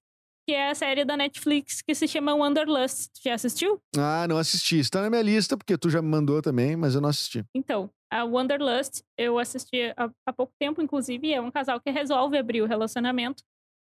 [0.46, 3.12] que é a série da Netflix que se chama Wanderlust.
[3.14, 3.82] Tu já assistiu?
[3.98, 4.80] Ah, não assisti.
[4.80, 7.44] Está na minha lista, porque tu já me mandou também, mas eu não assisti.
[7.56, 12.38] Então, a Wanderlust, eu assisti há, há pouco tempo, inclusive, é um casal que resolve
[12.38, 13.44] abrir o relacionamento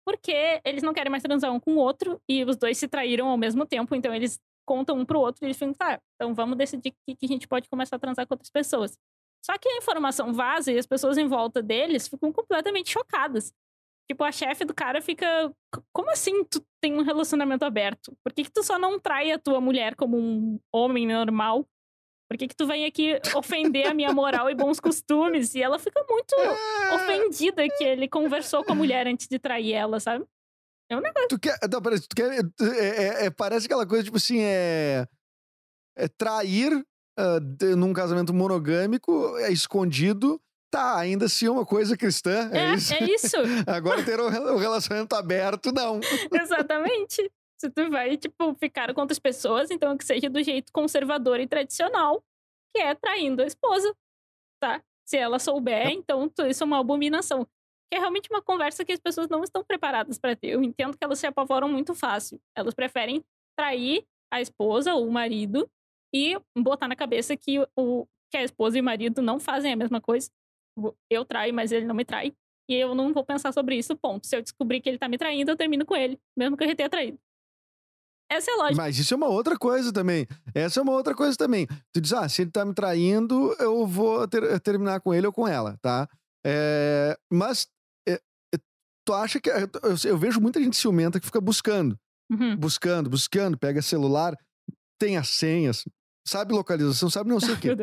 [0.08, 3.28] porque eles não querem mais transar um com o outro e os dois se traíram
[3.28, 6.56] ao mesmo tempo, então eles contam um pro outro e eles ficam, tá, então vamos
[6.56, 8.98] decidir que, que a gente pode começar a transar com outras pessoas.
[9.44, 13.52] Só que a informação vaza e as pessoas em volta deles ficam completamente chocadas.
[14.10, 15.52] Tipo, a chefe do cara fica.
[15.92, 18.16] Como assim tu tem um relacionamento aberto?
[18.24, 21.68] Por que, que tu só não trai a tua mulher como um homem normal?
[22.30, 25.54] Por que, que tu vem aqui ofender a minha moral e bons costumes?
[25.54, 26.34] E ela fica muito
[26.94, 30.24] ofendida que ele conversou com a mulher antes de trair ela, sabe?
[30.90, 31.28] É um negócio.
[31.28, 31.58] Tu quer.
[31.70, 35.06] Não, parece, tu quer é, é, é, parece aquela coisa, tipo assim, é.
[35.96, 40.40] É trair uh, num casamento monogâmico, é escondido
[40.70, 42.50] Tá, ainda é uma coisa cristã.
[42.52, 42.94] É, é isso.
[42.94, 43.36] É isso.
[43.66, 45.98] Agora ter um relacionamento aberto, não.
[46.32, 47.30] Exatamente.
[47.58, 51.46] Se tu vai, tipo, ficar com outras pessoas, então que seja do jeito conservador e
[51.46, 52.22] tradicional,
[52.74, 53.92] que é traindo a esposa,
[54.62, 54.82] tá?
[55.06, 57.46] Se ela souber, então isso é uma abominação.
[57.90, 60.48] Que é realmente uma conversa que as pessoas não estão preparadas para ter.
[60.48, 62.38] Eu entendo que elas se apavoram muito fácil.
[62.54, 63.24] Elas preferem
[63.58, 65.68] trair a esposa ou o marido
[66.14, 69.76] e botar na cabeça que, o, que a esposa e o marido não fazem a
[69.76, 70.30] mesma coisa
[71.10, 72.34] eu traio, mas ele não me trai.
[72.68, 74.26] E eu não vou pensar sobre isso, ponto.
[74.26, 76.68] Se eu descobrir que ele tá me traindo, eu termino com ele, mesmo que eu
[76.68, 77.18] já tenha traído.
[78.30, 78.82] Essa é a lógica.
[78.82, 80.26] Mas isso é uma outra coisa também.
[80.54, 81.66] Essa é uma outra coisa também.
[81.92, 85.32] Tu diz, ah, se ele tá me traindo, eu vou ter, terminar com ele ou
[85.32, 86.06] com ela, tá?
[86.44, 87.66] É, mas
[88.06, 88.20] é,
[89.06, 89.48] tu acha que.
[89.48, 91.98] Eu, eu, vejo muita gente ciumenta que fica buscando.
[92.30, 92.54] Uhum.
[92.54, 94.36] Buscando, buscando, pega celular,
[95.00, 95.88] tem as senhas,
[96.26, 97.74] sabe localização, sabe não sei o quê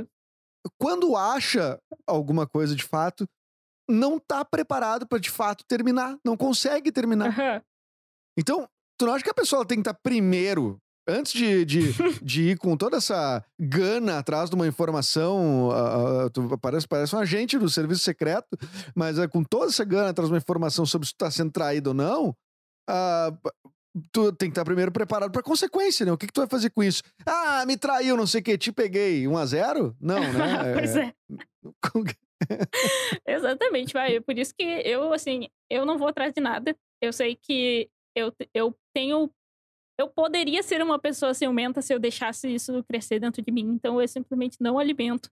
[0.78, 3.28] quando acha alguma coisa de fato,
[3.90, 7.30] não tá preparado para de fato terminar, não consegue terminar.
[7.30, 7.62] Uhum.
[8.38, 11.82] Então, tu não acha que a pessoa tem que estar tá primeiro, antes de, de,
[12.24, 17.20] de ir com toda essa gana atrás de uma informação, uh, tu parece, parece um
[17.20, 18.58] agente do serviço secreto,
[18.96, 21.52] mas uh, com toda essa gana atrás de uma informação sobre se tu tá sendo
[21.52, 22.30] traído ou não,
[22.90, 23.52] uh,
[24.12, 26.12] tu tem que estar primeiro preparado para consequência, né?
[26.12, 27.02] O que, que tu vai fazer com isso?
[27.26, 29.28] Ah, me traiu, não sei o que, te peguei.
[29.28, 30.74] 1 a 0 Não, né?
[30.76, 31.14] pois é.
[33.26, 34.20] Exatamente, vai.
[34.20, 36.76] Por isso que eu, assim, eu não vou atrás de nada.
[37.02, 39.30] Eu sei que eu, eu tenho.
[39.98, 43.72] Eu poderia ser uma pessoa ciumenta se eu deixasse isso crescer dentro de mim.
[43.74, 45.30] Então eu simplesmente não alimento.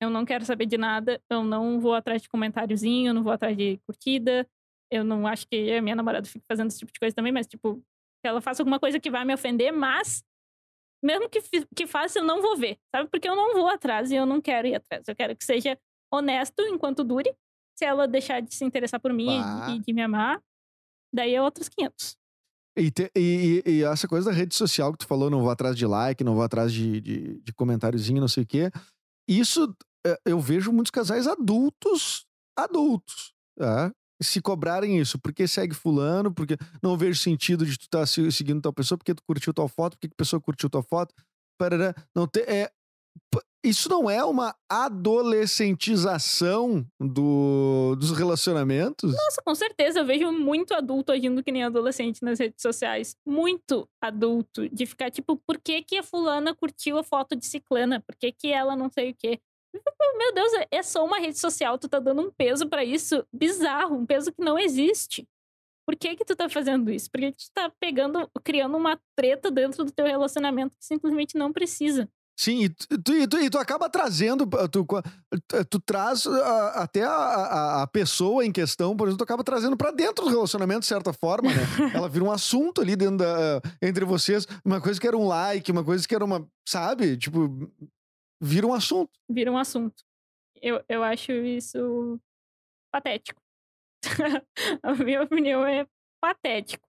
[0.00, 1.20] Eu não quero saber de nada.
[1.28, 4.46] Eu não vou atrás de comentáriozinho, não vou atrás de curtida.
[4.90, 7.46] Eu não acho que a minha namorada fique fazendo esse tipo de coisa também, mas,
[7.46, 7.82] tipo,
[8.24, 10.24] que ela faça alguma coisa que vai me ofender, mas
[11.04, 11.42] mesmo que,
[11.76, 13.06] que faça, eu não vou ver, sabe?
[13.10, 15.06] Porque eu não vou atrás e eu não quero ir atrás.
[15.06, 15.78] Eu quero que seja
[16.10, 17.36] honesto enquanto dure.
[17.76, 20.40] Se ela deixar de se interessar por mim e, de me amar,
[21.12, 22.16] daí é outros 500.
[22.78, 25.76] E, te, e, e, essa coisa da rede social que tu falou, não vou atrás
[25.76, 28.70] de like, não vou atrás de, de, de comentáriozinho, não sei o quê.
[29.28, 32.24] Isso é, eu vejo muitos casais adultos,
[32.56, 33.92] adultos, tá?
[34.22, 38.60] Se cobrarem isso, porque segue fulano, porque não vejo sentido de tu estar tá seguindo
[38.60, 41.14] tal pessoa, porque tu curtiu tal foto, porque a pessoa curtiu tal foto,
[41.58, 42.70] parará, não ter, é,
[43.64, 49.10] isso não é uma adolescentização do, dos relacionamentos?
[49.10, 50.00] Nossa, com certeza.
[50.00, 53.16] Eu vejo muito adulto agindo que nem adolescente nas redes sociais.
[53.26, 54.68] Muito adulto.
[54.68, 58.04] De ficar tipo, por que, que a fulana curtiu a foto de ciclana?
[58.06, 59.40] Por que, que ela não sei o quê?
[60.18, 63.96] Meu Deus, é só uma rede social, tu tá dando um peso para isso bizarro,
[63.96, 65.26] um peso que não existe.
[65.86, 67.10] Por que que tu tá fazendo isso?
[67.10, 71.36] Por que, que tu tá pegando, criando uma treta dentro do teu relacionamento que simplesmente
[71.36, 72.08] não precisa?
[72.36, 74.84] Sim, e tu, e tu, e tu acaba trazendo, tu,
[75.70, 79.76] tu traz a, até a, a, a, pessoa em questão, por exemplo, tu acaba trazendo
[79.76, 81.62] para dentro do relacionamento, de certa forma, né?
[81.94, 85.70] Ela vira um assunto ali dentro da, entre vocês, uma coisa que era um like,
[85.70, 87.16] uma coisa que era uma, sabe?
[87.16, 87.70] Tipo,
[88.44, 89.10] vira um assunto.
[89.28, 90.02] Vira um assunto.
[90.60, 92.20] Eu, eu acho isso
[92.92, 93.40] patético.
[94.82, 95.86] a minha opinião é
[96.20, 96.86] patético.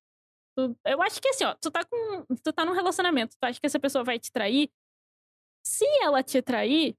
[0.86, 2.26] Eu acho que assim, ó, tu tá com.
[2.44, 4.70] Tu tá num relacionamento, tu acha que essa pessoa vai te trair?
[5.66, 6.96] Se ela te trair,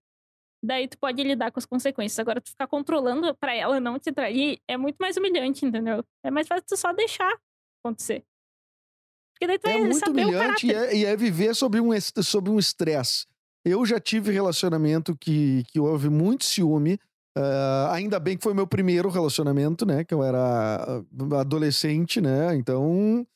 [0.63, 2.19] daí tu pode lidar com as consequências.
[2.19, 6.05] Agora, tu ficar controlando pra ela não te trair é muito mais humilhante, entendeu?
[6.25, 7.33] É mais fácil tu só deixar
[7.83, 8.25] acontecer.
[9.33, 10.95] Porque daí tu É vai muito saber o humilhante e caráter.
[10.95, 11.91] é, e é viver sobre um
[12.23, 13.27] sobre um estresse.
[13.67, 16.99] Eu já tive relacionamento que, que houve muito ciúme.
[17.37, 20.05] ah, ainda bem que foi meu primeiro relacionamento, né?
[20.05, 22.55] Que eu era ah, adolescente, né?
[22.55, 23.27] Então,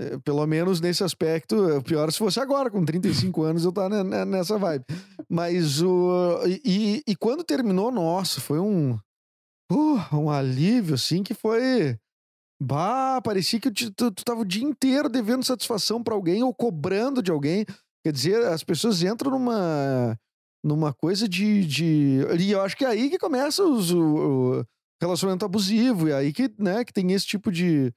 [0.00, 3.88] eh, pelo menos nesse aspecto, é pior se fosse agora, com 35 anos, eu tá
[3.88, 4.84] ne- ne- nessa vibe.
[5.28, 6.40] Mas o.
[6.64, 8.98] E, e quando terminou, nossa, foi um.
[9.70, 11.98] uh, um alívio, assim, que foi.
[12.62, 16.54] Bah, parecia que tu, tu, tu tava o dia inteiro devendo satisfação pra alguém ou
[16.54, 17.66] cobrando de alguém.
[18.04, 20.18] Quer dizer, as pessoas entram numa
[20.62, 24.64] numa coisa de, de e eu acho que é aí que começa os, o, o
[25.00, 27.92] relacionamento abusivo e é aí que, né, que tem esse tipo de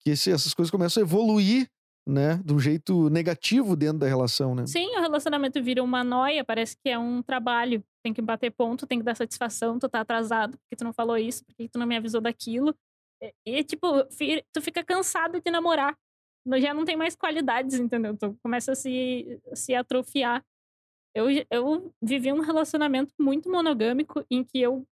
[0.00, 1.68] que esse- essas coisas começam a evoluir,
[2.08, 4.66] né, de um jeito negativo dentro da relação, né?
[4.66, 7.82] Sim, o relacionamento vira uma noia, parece que é um trabalho.
[8.02, 11.18] Tem que bater ponto, tem que dar satisfação, tu tá atrasado, porque tu não falou
[11.18, 12.74] isso, porque tu não me avisou daquilo.
[13.20, 13.86] E, e, tipo,
[14.54, 15.94] tu fica cansado de namorar.
[16.58, 18.16] Já não tem mais qualidades, entendeu?
[18.16, 20.44] Tu começa a se, se atrofiar.
[21.14, 24.86] Eu, eu vivi um relacionamento muito monogâmico em que eu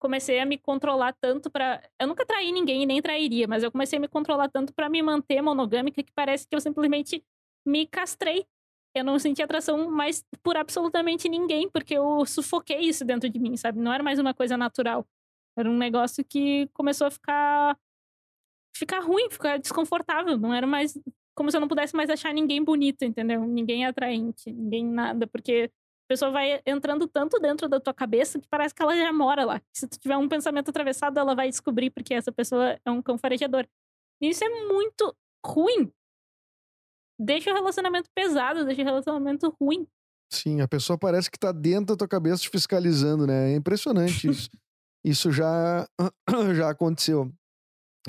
[0.00, 1.80] comecei a me controlar tanto pra.
[2.00, 4.88] Eu nunca traí ninguém e nem trairia, mas eu comecei a me controlar tanto pra
[4.88, 7.24] me manter monogâmica que parece que eu simplesmente
[7.64, 8.44] me castrei.
[8.94, 13.56] Eu não senti atração mais por absolutamente ninguém, porque eu sufoquei isso dentro de mim,
[13.56, 13.78] sabe?
[13.78, 15.06] Não era mais uma coisa natural.
[15.56, 17.78] Era um negócio que começou a ficar
[18.74, 20.36] ficar ruim, ficar desconfortável.
[20.36, 20.98] Não era mais
[21.34, 23.46] como se eu não pudesse mais achar ninguém bonito, entendeu?
[23.46, 28.46] Ninguém atraente, ninguém nada, porque a pessoa vai entrando tanto dentro da tua cabeça que
[28.48, 29.62] parece que ela já mora lá.
[29.72, 33.16] Se tu tiver um pensamento atravessado, ela vai descobrir porque essa pessoa é um cão
[33.16, 33.66] farejador.
[34.20, 35.90] E isso é muito ruim.
[37.18, 39.86] Deixa o relacionamento pesado, deixa o relacionamento ruim.
[40.30, 43.52] Sim, a pessoa parece que tá dentro da tua cabeça te fiscalizando, né?
[43.52, 44.50] É impressionante isso.
[45.04, 45.86] isso já,
[46.54, 47.32] já aconteceu.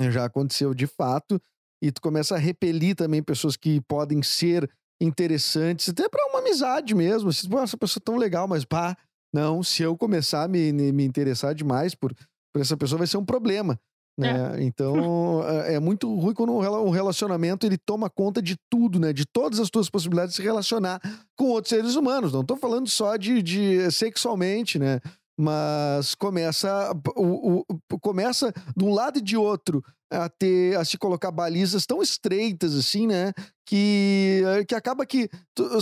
[0.00, 1.40] Já aconteceu de fato.
[1.82, 4.70] E tu começa a repelir também pessoas que podem ser
[5.00, 7.28] interessantes, até pra uma amizade mesmo.
[7.28, 8.96] Assim, Pô, essa pessoa é tão legal, mas pá,
[9.32, 12.14] não, se eu começar a me, me interessar demais por,
[12.52, 13.78] por essa pessoa, vai ser um problema.
[14.16, 14.62] Né?
[14.62, 14.94] Então
[15.66, 19.12] é é muito ruim quando um rela- relacionamento ele toma conta de tudo, né?
[19.12, 21.00] De todas as tuas possibilidades de se relacionar
[21.36, 22.32] com outros seres humanos.
[22.32, 25.00] Não tô falando só de, de sexualmente, né?
[25.38, 30.96] Mas começa, o, o- começa de um lado e de outro a ter, a se
[30.96, 33.32] colocar balizas tão estreitas assim, né?
[33.66, 35.80] Que, que acaba que tu-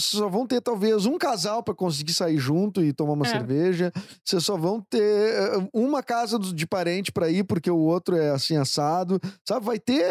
[0.00, 3.30] só, vão ter talvez um casal para conseguir sair junto e tomar uma É.
[3.30, 3.92] cerveja.
[4.24, 8.30] Vocês só vão ter eh, uma casa de parente para ir porque o outro é
[8.30, 9.64] assim assado, sabe?
[9.66, 10.02] Vai ter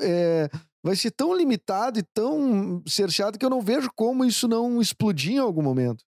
[0.00, 0.48] é,
[0.84, 5.34] vai ser tão limitado e tão cerceado que eu não vejo como isso não explodir
[5.34, 6.04] em algum momento.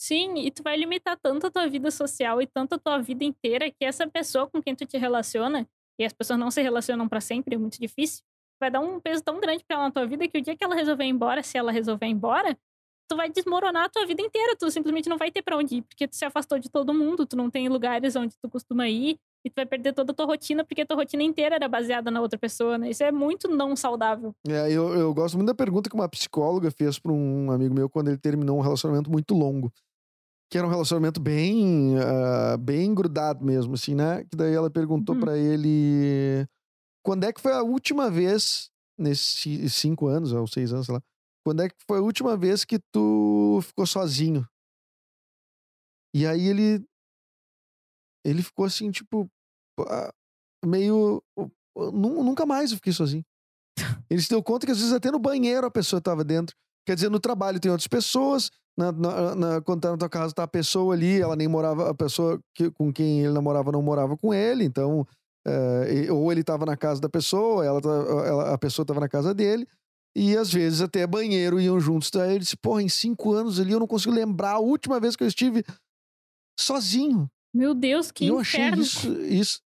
[0.00, 3.24] Sim, e tu vai limitar tanto a tua vida social e tanto a tua vida
[3.24, 5.68] inteira que essa pessoa com quem tu te relaciona,
[5.98, 8.22] e as pessoas não se relacionam pra sempre, é muito difícil,
[8.60, 10.62] vai dar um peso tão grande pra ela na tua vida que o dia que
[10.62, 12.56] ela resolver ir embora, se ela resolver ir embora,
[13.08, 15.82] tu vai desmoronar a tua vida inteira, tu simplesmente não vai ter pra onde ir,
[15.82, 19.18] porque tu se afastou de todo mundo, tu não tem lugares onde tu costuma ir,
[19.44, 22.10] e tu vai perder toda a tua rotina, porque a tua rotina inteira era baseada
[22.10, 22.90] na outra pessoa, né?
[22.90, 24.34] Isso é muito não saudável.
[24.46, 27.88] É, eu, eu gosto muito da pergunta que uma psicóloga fez para um amigo meu
[27.88, 29.72] quando ele terminou um relacionamento muito longo.
[30.50, 34.24] Que era um relacionamento bem, ah, bem grudado mesmo, assim, né?
[34.24, 35.20] Que daí ela perguntou Uhum.
[35.20, 36.46] pra ele
[37.04, 41.02] quando é que foi a última vez, nesses cinco anos, ou seis anos, sei lá,
[41.44, 44.46] quando é que foi a última vez que tu ficou sozinho?
[46.14, 46.84] E aí ele.
[48.24, 49.28] Ele ficou assim, tipo,
[49.80, 50.12] ah,
[50.64, 51.22] meio.
[51.76, 53.24] "Nu- Nunca mais eu fiquei sozinho.
[54.10, 56.56] Ele se deu conta que às vezes até no banheiro a pessoa estava dentro.
[56.84, 60.32] Quer dizer, no trabalho tem outras pessoas, na, na- na- quando tá na tua casa
[60.32, 63.82] tá a pessoa ali, ela nem morava, a pessoa que- com quem ele namorava não
[63.82, 65.04] morava com ele, então.
[65.46, 69.08] eh, ou ele tava na casa da pessoa, ela, tá- ela- a pessoa tava na
[69.08, 69.66] casa dele,
[70.14, 72.10] e às vezes até banheiro iam juntos.
[72.10, 75.16] Daí ele disse: Porra, em cinco anos ali eu não consigo lembrar a última vez
[75.16, 75.64] que eu estive
[76.58, 77.30] sozinho.
[77.54, 78.82] Meu Deus, que E eu achei inferno.
[78.82, 79.60] isso, isso.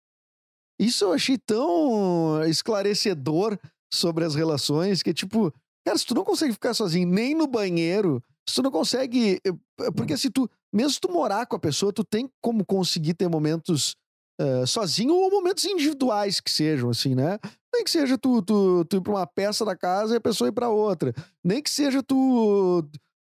[0.80, 3.57] Isso eu achei tão esclarecedor
[3.93, 5.53] sobre as relações que, tipo,
[5.86, 8.22] cara, se tu não consegue ficar sozinho nem no banheiro,
[8.54, 9.39] tu não consegue.
[9.45, 13.28] eh, Porque se tu, mesmo tu morar com a pessoa, tu tem como conseguir ter
[13.28, 13.95] momentos
[14.39, 17.38] eh, sozinho ou momentos individuais que sejam, assim, né?
[17.74, 20.47] Nem que seja tu, tu, tu ir pra uma peça da casa e a pessoa
[20.49, 21.14] ir pra outra.
[21.43, 22.84] Nem que seja tu.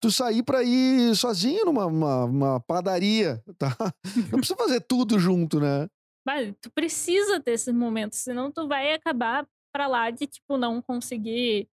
[0.02, 3.76] Tu sair pra ir sozinho numa uma, uma padaria, tá?
[4.32, 5.86] Não precisa fazer tudo junto, né?
[6.26, 10.80] Vai, tu precisa ter esses momentos, senão tu vai acabar pra lá de, tipo, não
[10.80, 11.68] conseguir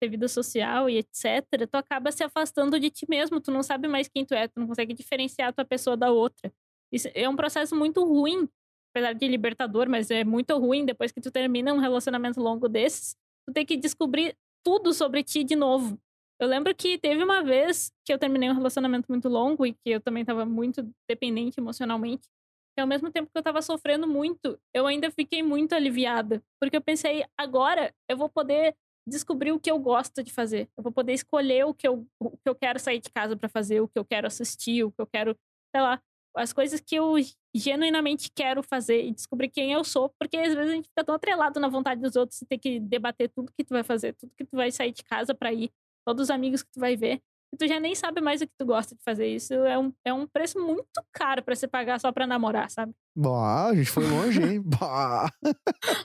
[0.00, 3.88] ter vida social e etc., tu acaba se afastando de ti mesmo, tu não sabe
[3.88, 6.52] mais quem tu é, tu não consegue diferenciar a tua pessoa da outra.
[6.92, 8.48] Isso é um processo muito ruim,
[8.90, 13.16] apesar de libertador, mas é muito ruim depois que tu termina um relacionamento longo desses,
[13.46, 15.98] tu tem que descobrir tudo sobre ti de novo.
[16.40, 19.90] Eu lembro que teve uma vez que eu terminei um relacionamento muito longo e que
[19.90, 22.28] eu também estava muito dependente emocionalmente.
[22.76, 26.40] E ao mesmo tempo que eu estava sofrendo muito, eu ainda fiquei muito aliviada.
[26.60, 28.76] Porque eu pensei, agora eu vou poder
[29.08, 30.68] descobrir o que eu gosto de fazer.
[30.76, 33.48] Eu vou poder escolher o que eu, o que eu quero sair de casa para
[33.48, 35.36] fazer, o que eu quero assistir, o que eu quero,
[35.74, 36.00] sei lá,
[36.36, 37.14] as coisas que eu
[37.54, 41.14] genuinamente quero fazer e descobrir quem eu sou, porque às vezes a gente fica tão
[41.14, 44.32] atrelado na vontade dos outros e ter que debater tudo que tu vai fazer, tudo
[44.36, 45.70] que tu vai sair de casa para ir,
[46.06, 47.20] todos os amigos que tu vai ver,
[47.52, 49.26] e tu já nem sabe mais o que tu gosta de fazer.
[49.26, 52.92] Isso é um, é um preço muito caro para você pagar só pra namorar, sabe?
[53.16, 54.62] Bah, a gente foi longe, hein?
[54.64, 55.30] bah.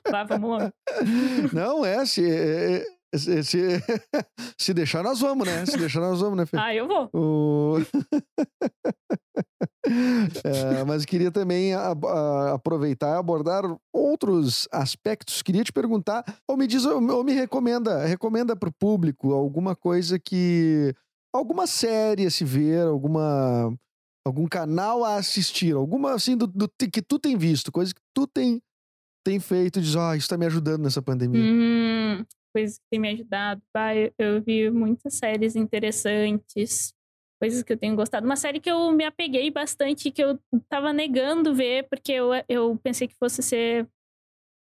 [0.10, 0.74] Bah, vamos lá.
[1.54, 2.24] Não, é, se,
[3.16, 3.60] se, se,
[4.58, 5.66] se deixar nós vamos, né?
[5.66, 6.58] Se deixar nós vamos, né, Fê?
[6.64, 7.10] Ah, eu vou.
[7.14, 7.78] O...
[10.44, 15.42] é, mas queria também a, a, aproveitar e abordar outros aspectos.
[15.42, 20.18] Queria te perguntar, ou me diz, ou me recomenda, recomenda para o público alguma coisa
[20.18, 20.96] que.
[21.34, 23.76] Alguma série a se ver, alguma.
[24.26, 28.28] algum canal a assistir, alguma assim do, do que tu tem visto, coisa que tu
[28.28, 28.62] tem,
[29.26, 31.42] tem feito e diz, ah, isso tá me ajudando nessa pandemia.
[31.42, 33.62] Hum, coisas que tem me ajudado.
[33.74, 36.94] Bah, eu, eu vi muitas séries interessantes
[37.44, 38.26] coisas que eu tenho gostado.
[38.26, 42.80] Uma série que eu me apeguei bastante, que eu tava negando ver, porque eu, eu
[42.82, 43.86] pensei que fosse ser.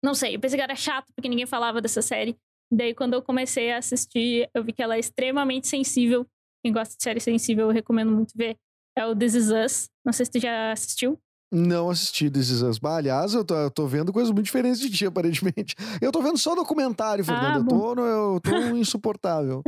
[0.04, 2.38] Não sei, eu pensei que era chato, porque ninguém falava dessa série.
[2.72, 6.28] Daí, quando eu comecei a assistir, eu vi que ela é extremamente sensível.
[6.70, 8.56] Quem gosta de série sensível, eu recomendo muito ver.
[8.96, 9.90] É o This Is Us.
[10.06, 11.20] Não sei se tu já assistiu.
[11.52, 12.78] Não assisti This Is Us.
[12.78, 15.76] Bah, aliás, eu tô, eu tô vendo coisas muito diferentes de ti, aparentemente.
[16.00, 17.74] Eu tô vendo só documentário, Fernando.
[17.74, 19.64] Ah, eu, tô, eu tô insuportável.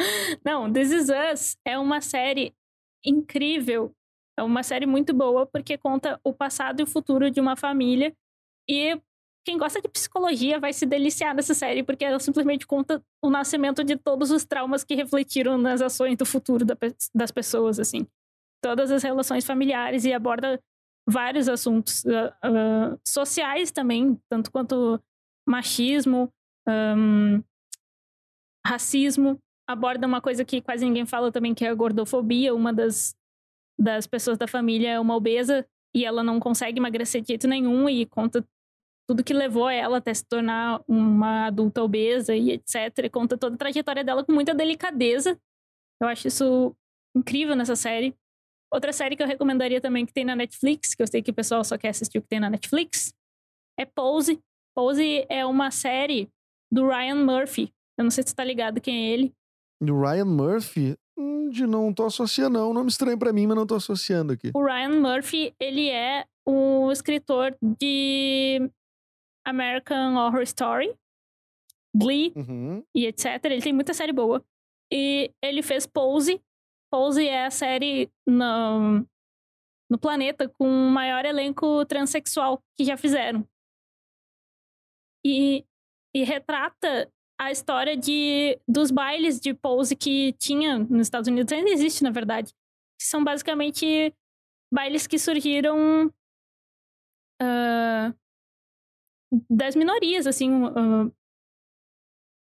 [0.45, 2.53] Não, This Is Us é uma série
[3.03, 3.91] incrível.
[4.37, 8.13] É uma série muito boa porque conta o passado e o futuro de uma família.
[8.69, 9.01] E
[9.43, 13.83] quem gosta de psicologia vai se deliciar nessa série, porque ela simplesmente conta o nascimento
[13.83, 16.65] de todos os traumas que refletiram nas ações do futuro
[17.13, 18.05] das pessoas, assim.
[18.63, 20.61] Todas as relações familiares e aborda
[21.09, 25.01] vários assuntos uh, uh, sociais também, tanto quanto
[25.47, 26.31] machismo,
[26.67, 27.43] um,
[28.65, 32.53] racismo, aborda uma coisa que quase ninguém fala também, que é a gordofobia.
[32.53, 33.15] Uma das,
[33.79, 35.65] das pessoas da família é uma obesa
[35.95, 38.45] e ela não consegue emagrecer de jeito nenhum e conta
[39.07, 42.75] tudo que levou ela até se tornar uma adulta obesa e etc.
[43.03, 45.37] E conta toda a trajetória dela com muita delicadeza.
[46.01, 46.75] Eu acho isso
[47.15, 48.15] incrível nessa série.
[48.73, 51.33] Outra série que eu recomendaria também que tem na Netflix, que eu sei que o
[51.33, 53.13] pessoal só quer assistir o que tem na Netflix,
[53.77, 54.39] é Pose.
[54.73, 56.29] Pose é uma série
[56.71, 57.73] do Ryan Murphy.
[57.97, 59.33] Eu não sei se você tá ligado quem é ele.
[59.81, 62.73] O Ryan Murphy, hum, de não tô associando, não.
[62.73, 64.51] Nome estranho para mim, mas não tô associando aqui.
[64.55, 68.69] O Ryan Murphy, ele é o escritor de
[69.45, 70.95] American Horror Story,
[71.95, 72.83] Glee uhum.
[72.95, 73.43] e etc.
[73.45, 74.43] Ele tem muita série boa.
[74.91, 76.41] E ele fez Pose.
[76.91, 79.05] Pose é a série no,
[79.89, 83.47] no planeta com o maior elenco transexual que já fizeram.
[85.25, 85.65] E,
[86.15, 91.71] e retrata a história de, dos bailes de pose que tinha nos Estados Unidos, ainda
[91.71, 92.53] existe, na verdade.
[93.01, 94.13] São basicamente
[94.71, 96.05] bailes que surgiram
[97.41, 98.20] uh,
[99.49, 100.51] das minorias, assim.
[100.51, 101.11] Uh,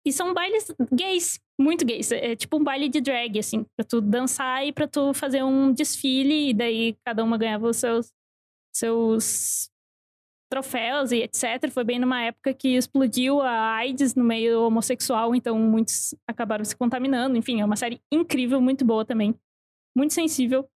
[0.07, 2.11] e são bailes gays, muito gays.
[2.11, 5.73] É tipo um baile de drag, assim, pra tu dançar e pra tu fazer um
[5.73, 8.13] desfile, e daí cada uma ganhava os seus,
[8.75, 9.71] seus
[10.51, 11.71] troféus e etc.
[11.71, 16.77] Foi bem numa época que explodiu a AIDS no meio homossexual, então muitos acabaram se
[16.77, 17.39] contaminando.
[17.39, 19.35] Enfim, é uma série incrível, muito boa também.
[19.97, 20.69] Muito sensível.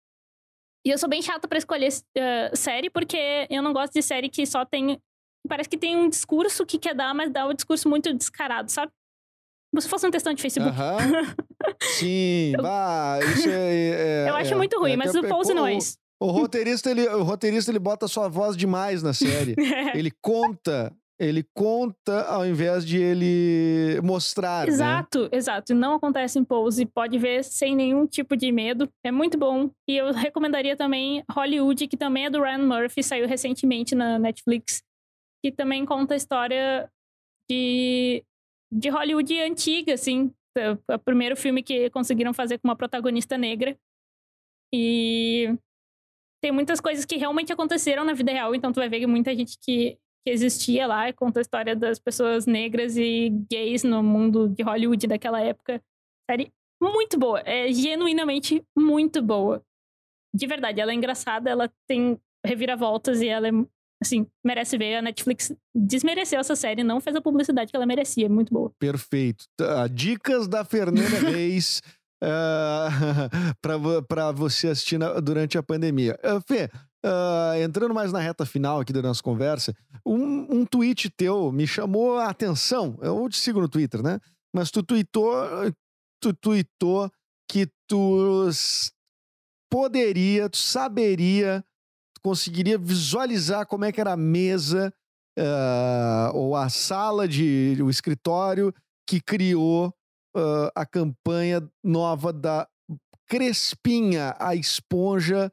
[0.87, 4.29] E eu sou bem chata para escolher uh, série, porque eu não gosto de série
[4.29, 5.01] que só tem.
[5.49, 8.91] Parece que tem um discurso que quer dar, mas dá um discurso muito descarado, sabe?
[9.73, 10.75] Como se fosse um textão de Facebook.
[11.99, 12.63] Sim, eu...
[12.63, 15.75] bah, isso é, é, Eu acho é, muito ruim, é, mas o Pose não é
[15.75, 15.97] isso.
[16.21, 19.55] O roteirista, ele, o roteirista, ele bota sua voz demais na série.
[19.95, 24.67] ele conta ele conta ao invés de ele mostrar.
[24.67, 24.73] Né?
[24.73, 25.29] Exato, né?
[25.33, 25.75] exato.
[25.75, 28.89] Não acontece em pose, pode ver sem nenhum tipo de medo.
[29.05, 29.71] É muito bom.
[29.89, 34.83] E eu recomendaria também Hollywood, que também é do Ryan Murphy, saiu recentemente na Netflix,
[35.45, 36.91] que também conta a história
[37.51, 38.25] de,
[38.73, 40.33] de Hollywood antiga, assim.
[40.57, 43.77] É o primeiro filme que conseguiram fazer com uma protagonista negra.
[44.73, 45.55] E
[46.43, 49.37] tem muitas coisas que realmente aconteceram na vida real, então tu vai ver que muita
[49.37, 54.49] gente que, que existia lá, conta a história das pessoas negras e gays no mundo
[54.49, 55.83] de Hollywood daquela época.
[56.31, 56.51] Série
[56.83, 59.63] muito boa, é genuinamente muito boa.
[60.35, 63.53] De verdade, ela é engraçada, ela tem reviravoltas e ela é,
[64.05, 64.97] assim, merece ver.
[64.97, 68.71] A Netflix desmereceu essa série, não fez a publicidade que ela merecia, é muito boa.
[68.79, 69.45] Perfeito.
[69.57, 71.83] Tá, Dicas da Fernanda Reis
[72.23, 76.19] uh, para você assistir na, durante a pandemia.
[76.23, 76.71] Uh, Fê,
[77.05, 79.75] uh, entrando mais na reta final aqui da nossa conversa,
[80.07, 82.99] um, um tweet teu me chamou a atenção.
[83.03, 84.21] Eu te sigo no Twitter, né?
[84.55, 85.35] Mas tu tweetou,
[86.21, 87.11] tu tweetou
[87.51, 88.49] que tu
[89.71, 91.65] poderia, tu saberia,
[92.25, 94.93] conseguiria visualizar como é que era a mesa
[95.39, 98.73] uh, ou a sala de o escritório
[99.07, 99.89] que criou
[100.35, 102.67] uh, a campanha nova da
[103.29, 105.53] Crespinha, a esponja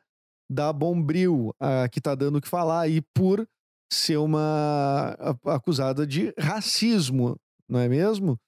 [0.50, 3.46] da Bombril, uh, que tá dando o que falar aí por
[3.92, 5.16] ser uma
[5.46, 7.36] acusada de racismo,
[7.68, 8.40] não é mesmo?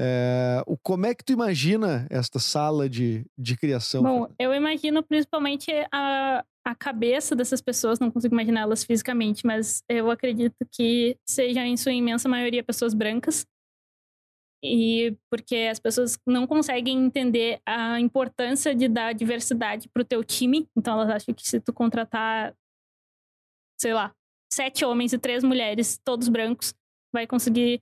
[0.00, 4.02] É, o, como é que tu imagina esta sala de, de criação?
[4.02, 10.08] Bom, eu imagino principalmente a, a cabeça dessas pessoas, não consigo imaginá-las fisicamente, mas eu
[10.08, 13.44] acredito que sejam, em sua imensa maioria, pessoas brancas.
[14.62, 20.22] E porque as pessoas não conseguem entender a importância de dar diversidade para o teu
[20.22, 22.54] time, então elas acham que se tu contratar,
[23.80, 24.12] sei lá,
[24.52, 26.74] sete homens e três mulheres, todos brancos,
[27.12, 27.80] vai conseguir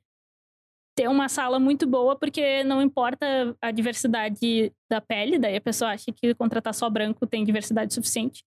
[0.97, 5.90] ter uma sala muito boa, porque não importa a diversidade da pele, daí a pessoa
[5.92, 8.42] acha que contratar só branco tem diversidade suficiente.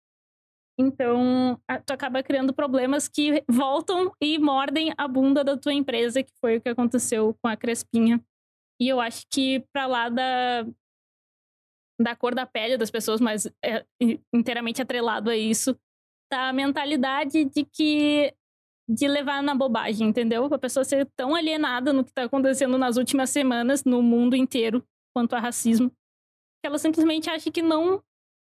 [0.80, 6.32] Então, tu acaba criando problemas que voltam e mordem a bunda da tua empresa, que
[6.40, 8.24] foi o que aconteceu com a Crespinha.
[8.80, 10.66] E eu acho que para lá da,
[12.00, 13.84] da cor da pele das pessoas, mas é
[14.32, 15.76] inteiramente atrelado a isso,
[16.32, 18.34] tá a mentalidade de que
[18.90, 20.46] de levar na bobagem, entendeu?
[20.46, 24.84] A pessoa ser tão alienada no que está acontecendo nas últimas semanas no mundo inteiro
[25.14, 28.02] quanto a racismo, que ela simplesmente acha que não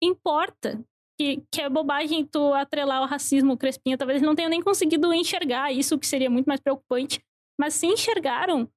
[0.03, 0.83] importa,
[1.18, 3.99] que, que é bobagem tu atrelar o racismo, o Crespinha.
[3.99, 7.20] Talvez não tenham nem conseguido enxergar isso, que seria muito mais preocupante.
[7.59, 8.68] Mas se enxergaram,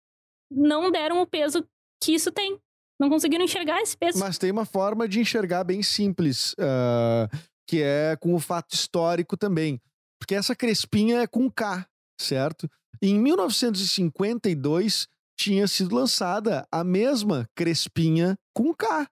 [0.52, 1.66] não deram o peso
[2.02, 2.60] que isso tem.
[3.00, 4.20] Não conseguiram enxergar esse peso.
[4.20, 7.30] Mas tem uma forma de enxergar bem simples, uh,
[7.68, 9.82] que é com o fato histórico também.
[10.24, 11.86] Porque essa crespinha é com K,
[12.18, 12.70] certo?
[13.02, 15.06] Em 1952
[15.38, 19.06] tinha sido lançada a mesma crespinha com K.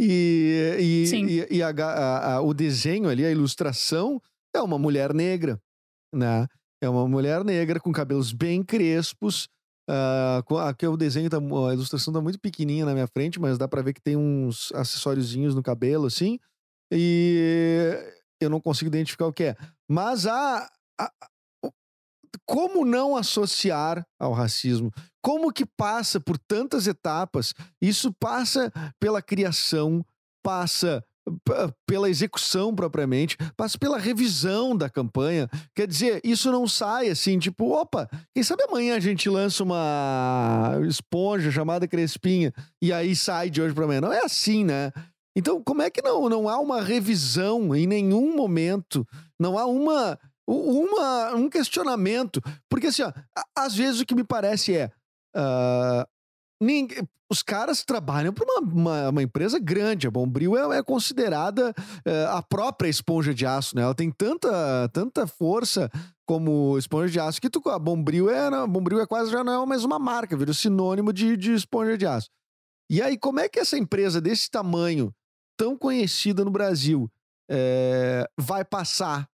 [0.00, 4.18] E, e, e, e a, a, a, o desenho ali, a ilustração,
[4.54, 5.60] é uma mulher negra,
[6.14, 6.46] né?
[6.82, 9.50] É uma mulher negra com cabelos bem crespos.
[9.86, 13.68] Uh, aqui o desenho, tá, a ilustração tá muito pequenininha na minha frente, mas dá
[13.68, 16.38] para ver que tem uns acessóriozinhos no cabelo, assim.
[16.90, 19.56] E eu não consigo identificar o que é.
[19.88, 20.68] Mas a,
[22.46, 24.92] como não associar ao racismo?
[25.22, 27.54] Como que passa por tantas etapas?
[27.80, 30.04] Isso passa pela criação,
[30.42, 31.02] passa
[31.86, 35.48] pela execução propriamente, passa pela revisão da campanha.
[35.74, 40.78] Quer dizer, isso não sai assim, tipo, opa, quem sabe amanhã a gente lança uma
[40.86, 44.02] esponja chamada Crespinha e aí sai de hoje para amanhã.
[44.02, 44.92] Não é assim, né?
[45.36, 49.06] Então, como é que não, não há uma revisão em nenhum momento?
[49.38, 52.40] Não há uma, uma um questionamento?
[52.68, 53.12] Porque, assim, ó,
[53.56, 54.90] às vezes o que me parece é.
[55.36, 56.06] Uh,
[56.60, 56.98] ninguém,
[57.30, 60.06] os caras trabalham para uma, uma, uma, empresa grande.
[60.06, 63.82] A Bombril é, é considerada uh, a própria esponja de aço, né?
[63.82, 65.90] Ela tem tanta, tanta força
[66.24, 69.64] como esponja de aço que tu, a Bombril é, a Bombril é quase já não
[69.64, 72.30] é mais uma marca, vira sinônimo de, de esponja de aço.
[72.88, 75.12] E aí, como é que essa empresa desse tamanho
[75.56, 77.10] tão conhecida no Brasil
[77.50, 79.28] é, vai passar,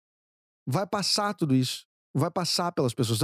[0.68, 1.86] vai passar tudo isso.
[2.16, 3.20] Vai passar pelas pessoas.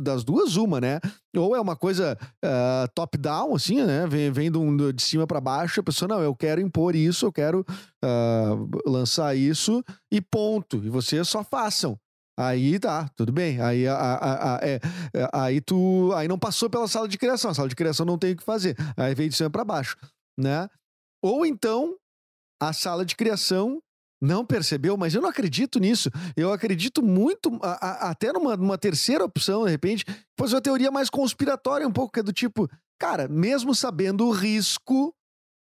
[0.00, 0.98] Das duas, uma, né?
[1.36, 4.08] Ou é uma coisa uh, top-down, assim, né?
[4.08, 7.32] Vem, vem de, de cima para baixo, a pessoa, não, eu quero impor isso, eu
[7.32, 7.64] quero
[8.04, 10.84] uh, lançar isso e ponto.
[10.84, 11.96] E vocês só façam.
[12.36, 13.60] Aí tá, tudo bem.
[13.60, 14.80] Aí, a, a, a, é,
[15.14, 16.12] é, aí tu.
[16.16, 17.52] Aí não passou pela sala de criação.
[17.52, 18.76] A sala de criação não tem o que fazer.
[18.96, 19.96] Aí veio de cima para baixo,
[20.36, 20.68] né?
[21.22, 21.96] Ou então
[22.60, 23.80] a sala de criação
[24.20, 26.10] não percebeu, mas eu não acredito nisso.
[26.36, 30.04] Eu acredito muito, a, a, até numa, numa, terceira opção, de repente,
[30.38, 34.30] fazer uma teoria mais conspiratória, um pouco, que é do tipo, cara, mesmo sabendo o
[34.30, 35.14] risco,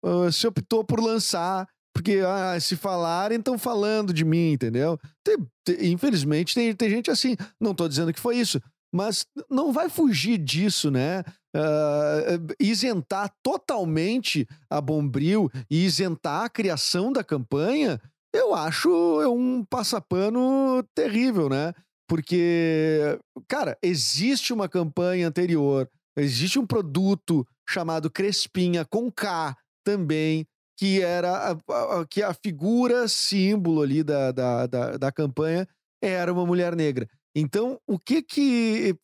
[0.05, 4.99] uh, se optou por lançar, porque ah, se falarem, estão falando de mim, entendeu?
[5.25, 7.37] Tem, tem, infelizmente, tem, tem gente assim.
[7.61, 8.61] Não tô dizendo que foi isso,
[8.93, 11.23] mas não vai fugir disso, né?
[11.55, 18.01] Uh, isentar totalmente a Bombril e isentar a criação da campanha,
[18.35, 21.73] eu acho é um passapano terrível, né?
[22.09, 30.45] Porque, cara, existe uma campanha anterior, existe um produto chamado Crespinha com K também,
[30.77, 35.69] que era a, a, que a figura símbolo ali da, da, da, da campanha
[36.03, 37.09] era uma mulher negra.
[37.35, 38.97] Então, o que que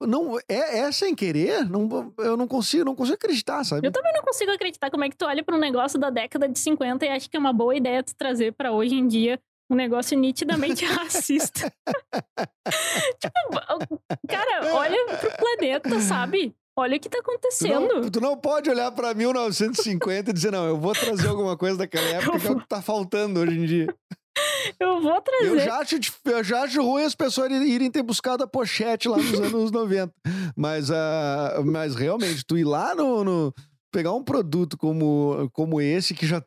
[0.00, 1.68] não é, é sem querer?
[1.68, 3.86] Não, eu não consigo, não consigo acreditar, sabe?
[3.86, 6.48] Eu também não consigo acreditar como é que tu olha para um negócio da década
[6.48, 9.40] de 50 e acha que é uma boa ideia tu trazer para hoje em dia
[9.70, 11.72] um negócio nitidamente racista.
[13.20, 16.54] tipo, cara, olha pro planeta, sabe?
[16.76, 17.88] Olha o que tá acontecendo.
[17.88, 21.56] Tu não, tu não pode olhar pra 1950 e dizer, não, eu vou trazer alguma
[21.56, 23.94] coisa daquela época que é o que tá faltando hoje em dia.
[24.78, 25.48] Eu vou trazer.
[25.48, 29.16] Eu já acho, eu já acho ruim as pessoas irem ter buscado a pochete lá
[29.16, 30.12] nos anos 90.
[30.56, 33.54] Mas, uh, mas realmente, tu ir lá no, no,
[33.92, 36.42] pegar um produto como, como esse, que já.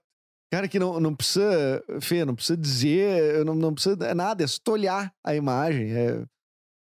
[0.52, 1.84] Cara, que não, não precisa.
[2.02, 5.92] Fê, não precisa dizer, não, não precisa é nada, é só olhar a imagem.
[5.92, 6.24] É,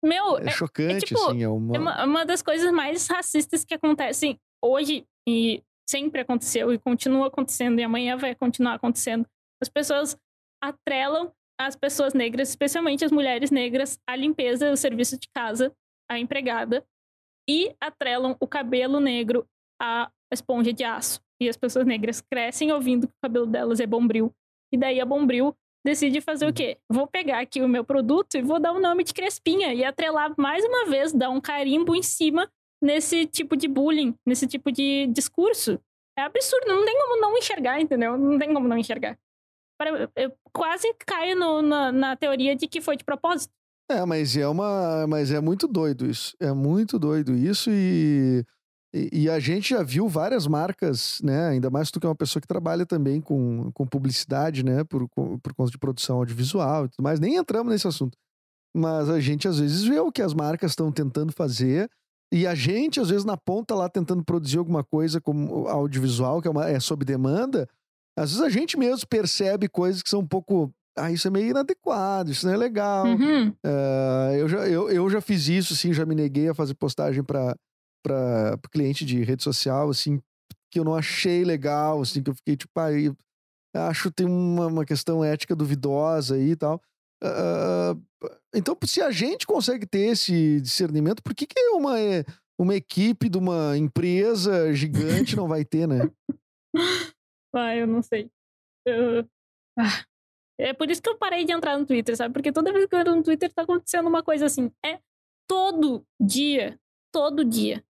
[0.04, 1.44] Meu, é chocante, é, tipo, assim.
[1.44, 1.76] É uma...
[1.76, 7.28] é uma, uma das coisas mais racistas que acontecem hoje e sempre aconteceu e continua
[7.28, 9.26] acontecendo e amanhã vai continuar acontecendo.
[9.62, 10.18] As pessoas
[10.62, 15.76] atrelam as pessoas negras, especialmente as mulheres negras, à limpeza, ao serviço de casa,
[16.10, 16.86] à empregada,
[17.50, 19.46] e atrelam o cabelo negro
[19.82, 21.22] à esponja de aço.
[21.42, 24.34] E as pessoas negras crescem ouvindo que o cabelo delas é bombril.
[24.72, 25.54] E daí a bombril
[25.86, 26.78] decide fazer o quê?
[26.90, 30.34] Vou pegar aqui o meu produto e vou dar o nome de Crespinha e atrelar
[30.38, 32.50] mais uma vez, dar um carimbo em cima
[32.82, 35.80] nesse tipo de bullying, nesse tipo de discurso.
[36.18, 38.18] É absurdo, não tem como não enxergar, entendeu?
[38.18, 39.18] Não tem como não enxergar
[40.16, 43.54] eu quase caio no, na, na teoria de que foi de propósito.
[43.90, 45.08] É, mas é uma.
[45.08, 46.36] Mas é muito doido isso.
[46.40, 48.46] É muito doido isso e.
[48.92, 51.50] E, e a gente já viu várias marcas, né?
[51.50, 54.84] Ainda mais tu que é uma pessoa que trabalha também com, com publicidade, né?
[54.84, 57.20] Por, por conta de produção audiovisual e tudo mais.
[57.20, 58.18] Nem entramos nesse assunto.
[58.76, 61.88] Mas a gente às vezes vê o que as marcas estão tentando fazer.
[62.32, 66.48] E a gente, às vezes, na ponta lá tentando produzir alguma coisa como audiovisual, que
[66.48, 67.68] é, uma, é sob demanda,
[68.18, 70.72] às vezes a gente mesmo percebe coisas que são um pouco.
[70.98, 73.06] Ah, isso é meio inadequado, isso não é legal.
[73.06, 73.50] Uhum.
[73.50, 77.24] Uh, eu, já, eu, eu já fiz isso, assim, já me neguei a fazer postagem
[77.24, 77.56] para
[78.72, 80.20] cliente de rede social, assim,
[80.70, 83.16] que eu não achei legal, assim, que eu fiquei tipo, ah, eu
[83.74, 86.82] acho que tem uma, uma questão ética duvidosa aí e tal.
[87.24, 88.02] Uh,
[88.54, 91.96] então, se a gente consegue ter esse discernimento, por que, que uma,
[92.58, 96.10] uma equipe de uma empresa gigante não vai ter, né?
[97.54, 98.30] Ah, eu não sei.
[98.86, 99.28] Eu...
[99.78, 100.04] Ah.
[100.60, 102.34] É por isso que eu parei de entrar no Twitter, sabe?
[102.34, 104.70] Porque toda vez que eu entro no Twitter tá acontecendo uma coisa assim.
[104.86, 105.00] É
[105.48, 106.78] todo dia.
[107.14, 107.84] Todo dia.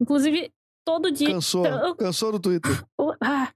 [0.00, 0.52] Inclusive,
[0.84, 1.28] todo dia.
[1.28, 1.66] Cansou.
[1.66, 1.96] Eu...
[1.96, 2.70] Cansou do Twitter.
[3.20, 3.52] Ah.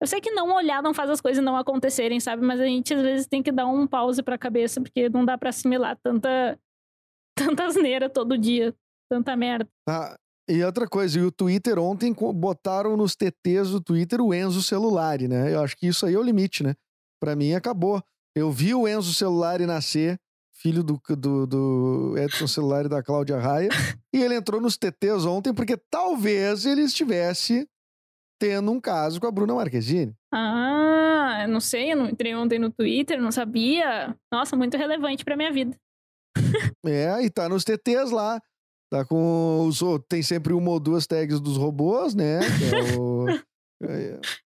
[0.00, 2.42] Eu sei que não olhar não faz as coisas não acontecerem, sabe?
[2.42, 5.36] Mas a gente às vezes tem que dar um pause pra cabeça, porque não dá
[5.36, 6.58] pra assimilar tanta,
[7.36, 8.74] tanta asneira todo dia.
[9.10, 9.68] Tanta merda.
[9.86, 10.16] Ah,
[10.50, 15.28] e outra coisa, e o Twitter ontem botaram nos TTs do Twitter o Enzo Celulari,
[15.28, 15.54] né?
[15.54, 16.74] Eu acho que isso aí é o limite, né?
[17.20, 18.02] Pra mim acabou.
[18.34, 20.18] Eu vi o Enzo Celulari nascer,
[20.52, 23.68] filho do, do, do Edson Celulari da Cláudia Raia,
[24.12, 27.68] e ele entrou nos TTs ontem porque talvez ele estivesse
[28.40, 30.14] tendo um caso com a Bruna Marquezine.
[30.32, 34.16] Ah, não sei, eu não entrei ontem no Twitter, não sabia.
[34.32, 35.76] Nossa, muito relevante pra minha vida.
[36.86, 38.40] é, e tá nos TTs lá.
[38.90, 42.40] Tá com os tem sempre uma ou duas tags dos robôs, né?
[42.40, 43.26] Que é o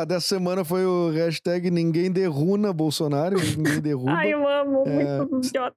[0.00, 4.12] a dessa semana foi o hashtag ninguém derruna Bolsonaro, ninguém derruba.
[4.12, 5.18] Ai, eu amo, é...
[5.26, 5.76] muito idiota.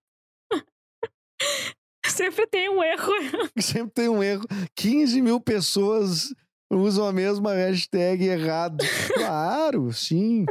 [2.05, 3.11] Sempre tem um erro.
[3.59, 4.45] Sempre tem um erro.
[4.75, 6.33] 15 mil pessoas
[6.71, 8.83] usam a mesma hashtag errado.
[9.13, 10.45] Claro, sim.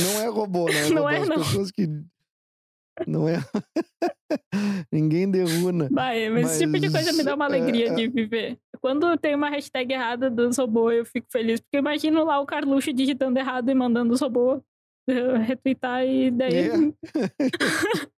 [0.00, 0.88] Não é robô, né?
[0.88, 1.36] Não é, não.
[1.36, 1.86] pessoas que
[3.06, 3.36] não é?
[4.92, 5.88] Ninguém derruna.
[5.90, 7.94] Vai, mas, mas, esse tipo de coisa me dá uma alegria é...
[7.94, 8.58] de viver.
[8.80, 11.60] Quando tem uma hashtag errada dos robôs, eu fico feliz.
[11.60, 14.60] Porque eu imagino lá o Carluxo digitando errado e mandando os robôs
[15.46, 16.68] retweetar e daí.
[16.68, 16.72] É.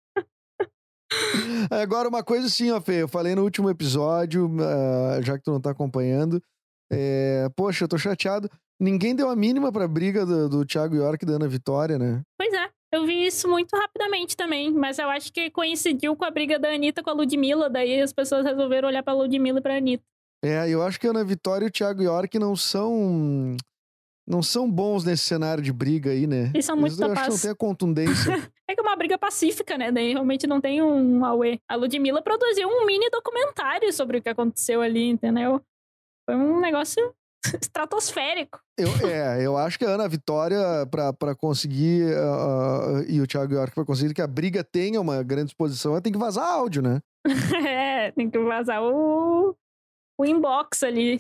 [1.70, 5.51] Agora, uma coisa assim, ó, Fê, eu falei no último episódio, uh, já que tu
[5.51, 6.43] não tá acompanhando.
[6.91, 8.51] É, poxa, eu tô chateado.
[8.81, 12.22] Ninguém deu a mínima pra briga do, do Thiago York dando a vitória, né?
[12.39, 12.70] Pois é.
[12.91, 16.70] Eu vi isso muito rapidamente também, mas eu acho que coincidiu com a briga da
[16.70, 20.05] Anitta com a Ludmilla, daí as pessoas resolveram olhar pra Ludmilla e pra Anitta.
[20.43, 23.57] É, eu acho que a Ana Vitória e o Thiago York não são.
[24.26, 26.51] Não são bons nesse cenário de briga aí, né?
[26.53, 28.32] Eles são muito Eles, acho que não tem a contundência.
[28.68, 29.91] é que é uma briga pacífica, né?
[29.91, 31.59] Daí realmente não tem um auê.
[31.66, 35.62] A Ludmilla produziu um mini documentário sobre o que aconteceu ali, entendeu?
[36.26, 37.14] Foi um negócio
[37.62, 38.61] estratosférico.
[38.76, 40.59] Eu, é, eu acho que a Ana Vitória,
[40.90, 45.22] pra, pra conseguir, uh, e o Thiago York, pra conseguir que a briga tenha uma
[45.22, 47.01] grande exposição, ela tem que vazar áudio, né?
[47.66, 49.57] é, tem que vazar o,
[50.18, 51.18] o inbox ali.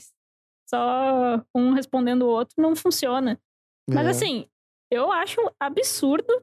[0.68, 3.40] Só um respondendo o outro não funciona.
[3.88, 4.10] Mas É.
[4.10, 4.46] assim,
[4.92, 6.42] eu acho absurdo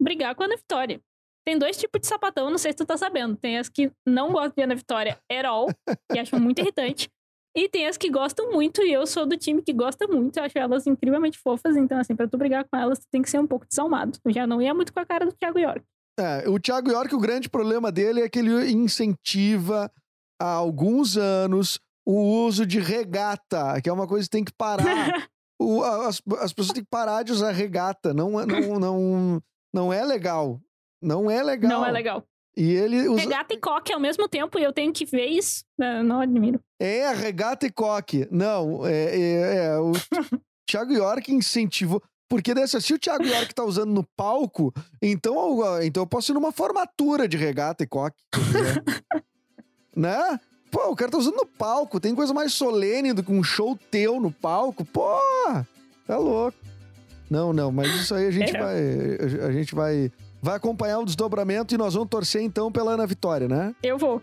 [0.00, 1.00] brigar com a Ana Vitória.
[1.46, 3.36] Tem dois tipos de sapatão, não sei se tu tá sabendo.
[3.36, 5.66] Tem as que não gostam de Ana Vitória at all,
[6.10, 7.10] que acham muito irritante.
[7.56, 10.36] E tem as que gostam muito, e eu sou do time que gosta muito.
[10.38, 11.76] Eu acho elas incrivelmente fofas.
[11.76, 14.18] Então, assim, pra tu brigar com elas, tu tem que ser um pouco desalmado.
[14.24, 15.82] Eu já não ia muito com a cara do Thiago York.
[16.18, 19.90] É, o Thiago York, o grande problema dele é que ele incentiva
[20.40, 24.84] há alguns anos o uso de regata, que é uma coisa que tem que parar.
[25.56, 28.12] O- as, as pessoas têm que parar de usar regata.
[28.12, 29.42] Não, é- não, não,
[29.72, 30.60] não é legal.
[31.00, 31.70] Não é legal.
[31.70, 32.24] Não é legal.
[32.56, 33.20] E ele usa.
[33.20, 35.64] Regata e coque ao mesmo tempo, e eu tenho que ver isso.
[35.78, 36.60] Não, não admiro.
[36.78, 38.28] É, regata e coque.
[38.30, 39.92] Não, é, é, é, o
[40.68, 42.00] Thiago York incentivou.
[42.28, 46.32] Porque dessa, se o Thiago York tá usando no palco, então, eu- então eu posso
[46.32, 48.16] ir numa formatura de regata e coque.
[48.32, 48.82] quiser.
[49.94, 50.38] né?
[50.70, 52.00] Pô, o cara tá usando no palco.
[52.00, 54.84] Tem coisa mais solene do que um show teu no palco.
[54.84, 55.16] Pô,
[56.06, 56.56] tá louco.
[57.30, 58.60] Não, não, mas isso aí a gente É.
[58.60, 59.46] vai.
[59.46, 60.10] A gente vai.
[60.44, 63.74] Vai acompanhar o desdobramento e nós vamos torcer então pela Ana Vitória, né?
[63.82, 64.20] Eu vou.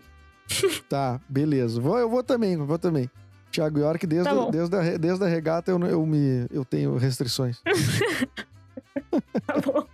[0.88, 1.80] Tá, beleza.
[1.80, 3.10] Vou, eu vou também, eu vou também.
[3.50, 4.48] Thiago York, desde, Tá bom.
[4.48, 7.60] desde, a, desde a regata eu, eu, me, eu tenho restrições.
[9.46, 9.86] Tá bom.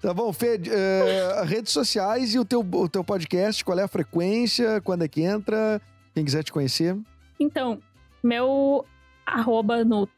[0.00, 3.88] tá bom, Fê, eh, redes sociais e o teu, o teu podcast, qual é a
[3.88, 5.80] frequência, quando é que entra,
[6.14, 6.96] quem quiser te conhecer.
[7.40, 7.80] Então,
[8.22, 8.84] meu
[9.26, 10.08] arroba no.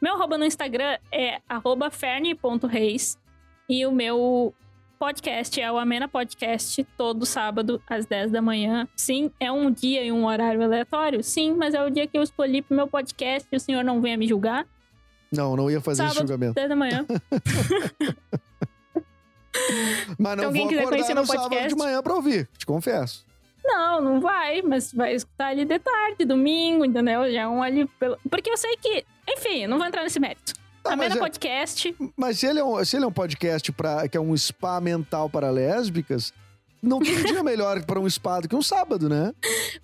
[0.00, 3.18] Meu arroba no Instagram é arroba ferne.reis.
[3.68, 4.54] E o meu
[4.98, 8.88] podcast é o Amena Podcast, todo sábado, às 10 da manhã.
[8.96, 11.22] Sim, é um dia e um horário aleatório?
[11.22, 14.00] Sim, mas é o dia que eu escolhi pro meu podcast e o senhor não
[14.00, 14.66] venha me julgar.
[15.30, 16.54] Não, não ia fazer esse Sábado, julgamento.
[16.54, 17.04] 10 da manhã.
[20.18, 22.64] Mas não alguém vou quiser conhecer no meu sábado de podcast- manhã pra ouvir, te
[22.64, 23.26] confesso.
[23.64, 27.30] Não, não vai, mas vai escutar ali de tarde, domingo, entendeu?
[27.30, 27.84] Já é um ali.
[27.98, 28.16] Pelo...
[28.30, 29.04] Porque eu sei que.
[29.28, 30.54] Enfim, não vou entrar nesse mérito.
[30.82, 31.96] Tá, mas, é- Podcast.
[32.16, 34.80] mas se, ele é um, se ele é um podcast pra, que é um spa
[34.80, 36.32] mental para lésbicas,
[36.82, 39.32] não tem dia melhor para um spa do que um sábado, né?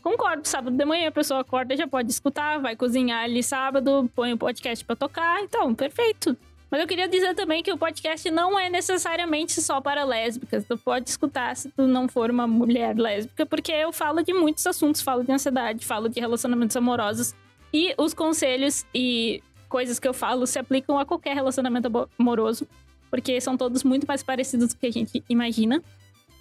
[0.02, 4.32] Concordo, sábado de manhã a pessoa acorda, já pode escutar, vai cozinhar ali sábado, põe
[4.32, 6.36] o podcast pra tocar, então, perfeito.
[6.70, 10.64] Mas eu queria dizer também que o podcast não é necessariamente só para lésbicas.
[10.64, 14.66] Tu pode escutar se tu não for uma mulher lésbica, porque eu falo de muitos
[14.66, 17.32] assuntos, falo de ansiedade, falo de relacionamentos amorosos
[17.72, 22.66] e os conselhos e coisas que eu falo se aplicam a qualquer relacionamento amoroso,
[23.10, 25.82] porque são todos muito mais parecidos do que a gente imagina.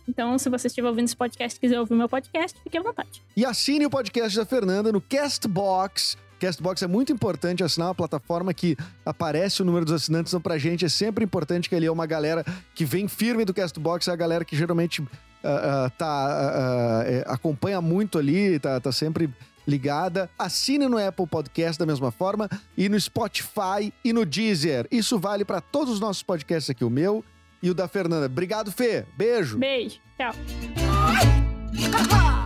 [0.08, 3.24] Então, se você estiver ouvindo esse podcast e quiser ouvir meu podcast, fique à vontade.
[3.38, 6.18] E assine o podcast da Fernanda no Castbox.
[6.40, 10.58] Castbox é muito importante assinar uma plataforma que aparece o número dos assinantes, então pra
[10.58, 12.44] gente é sempre importante que ali é uma galera
[12.76, 15.02] que vem firme do Castbox, é a galera que geralmente
[15.42, 19.30] ah, ah, tá, é, acompanha muito ali, tá, tá sempre
[19.68, 20.30] ligada.
[20.38, 24.88] Assine no Apple Podcast da mesma forma e no Spotify e no Deezer.
[24.92, 27.24] Isso vale pra todos os nossos podcasts aqui, o meu
[27.62, 28.26] e o da Fernanda.
[28.26, 29.06] Obrigado, Fê.
[29.18, 29.58] Beijo.
[29.58, 30.00] Beijo.
[30.18, 30.34] Tchau.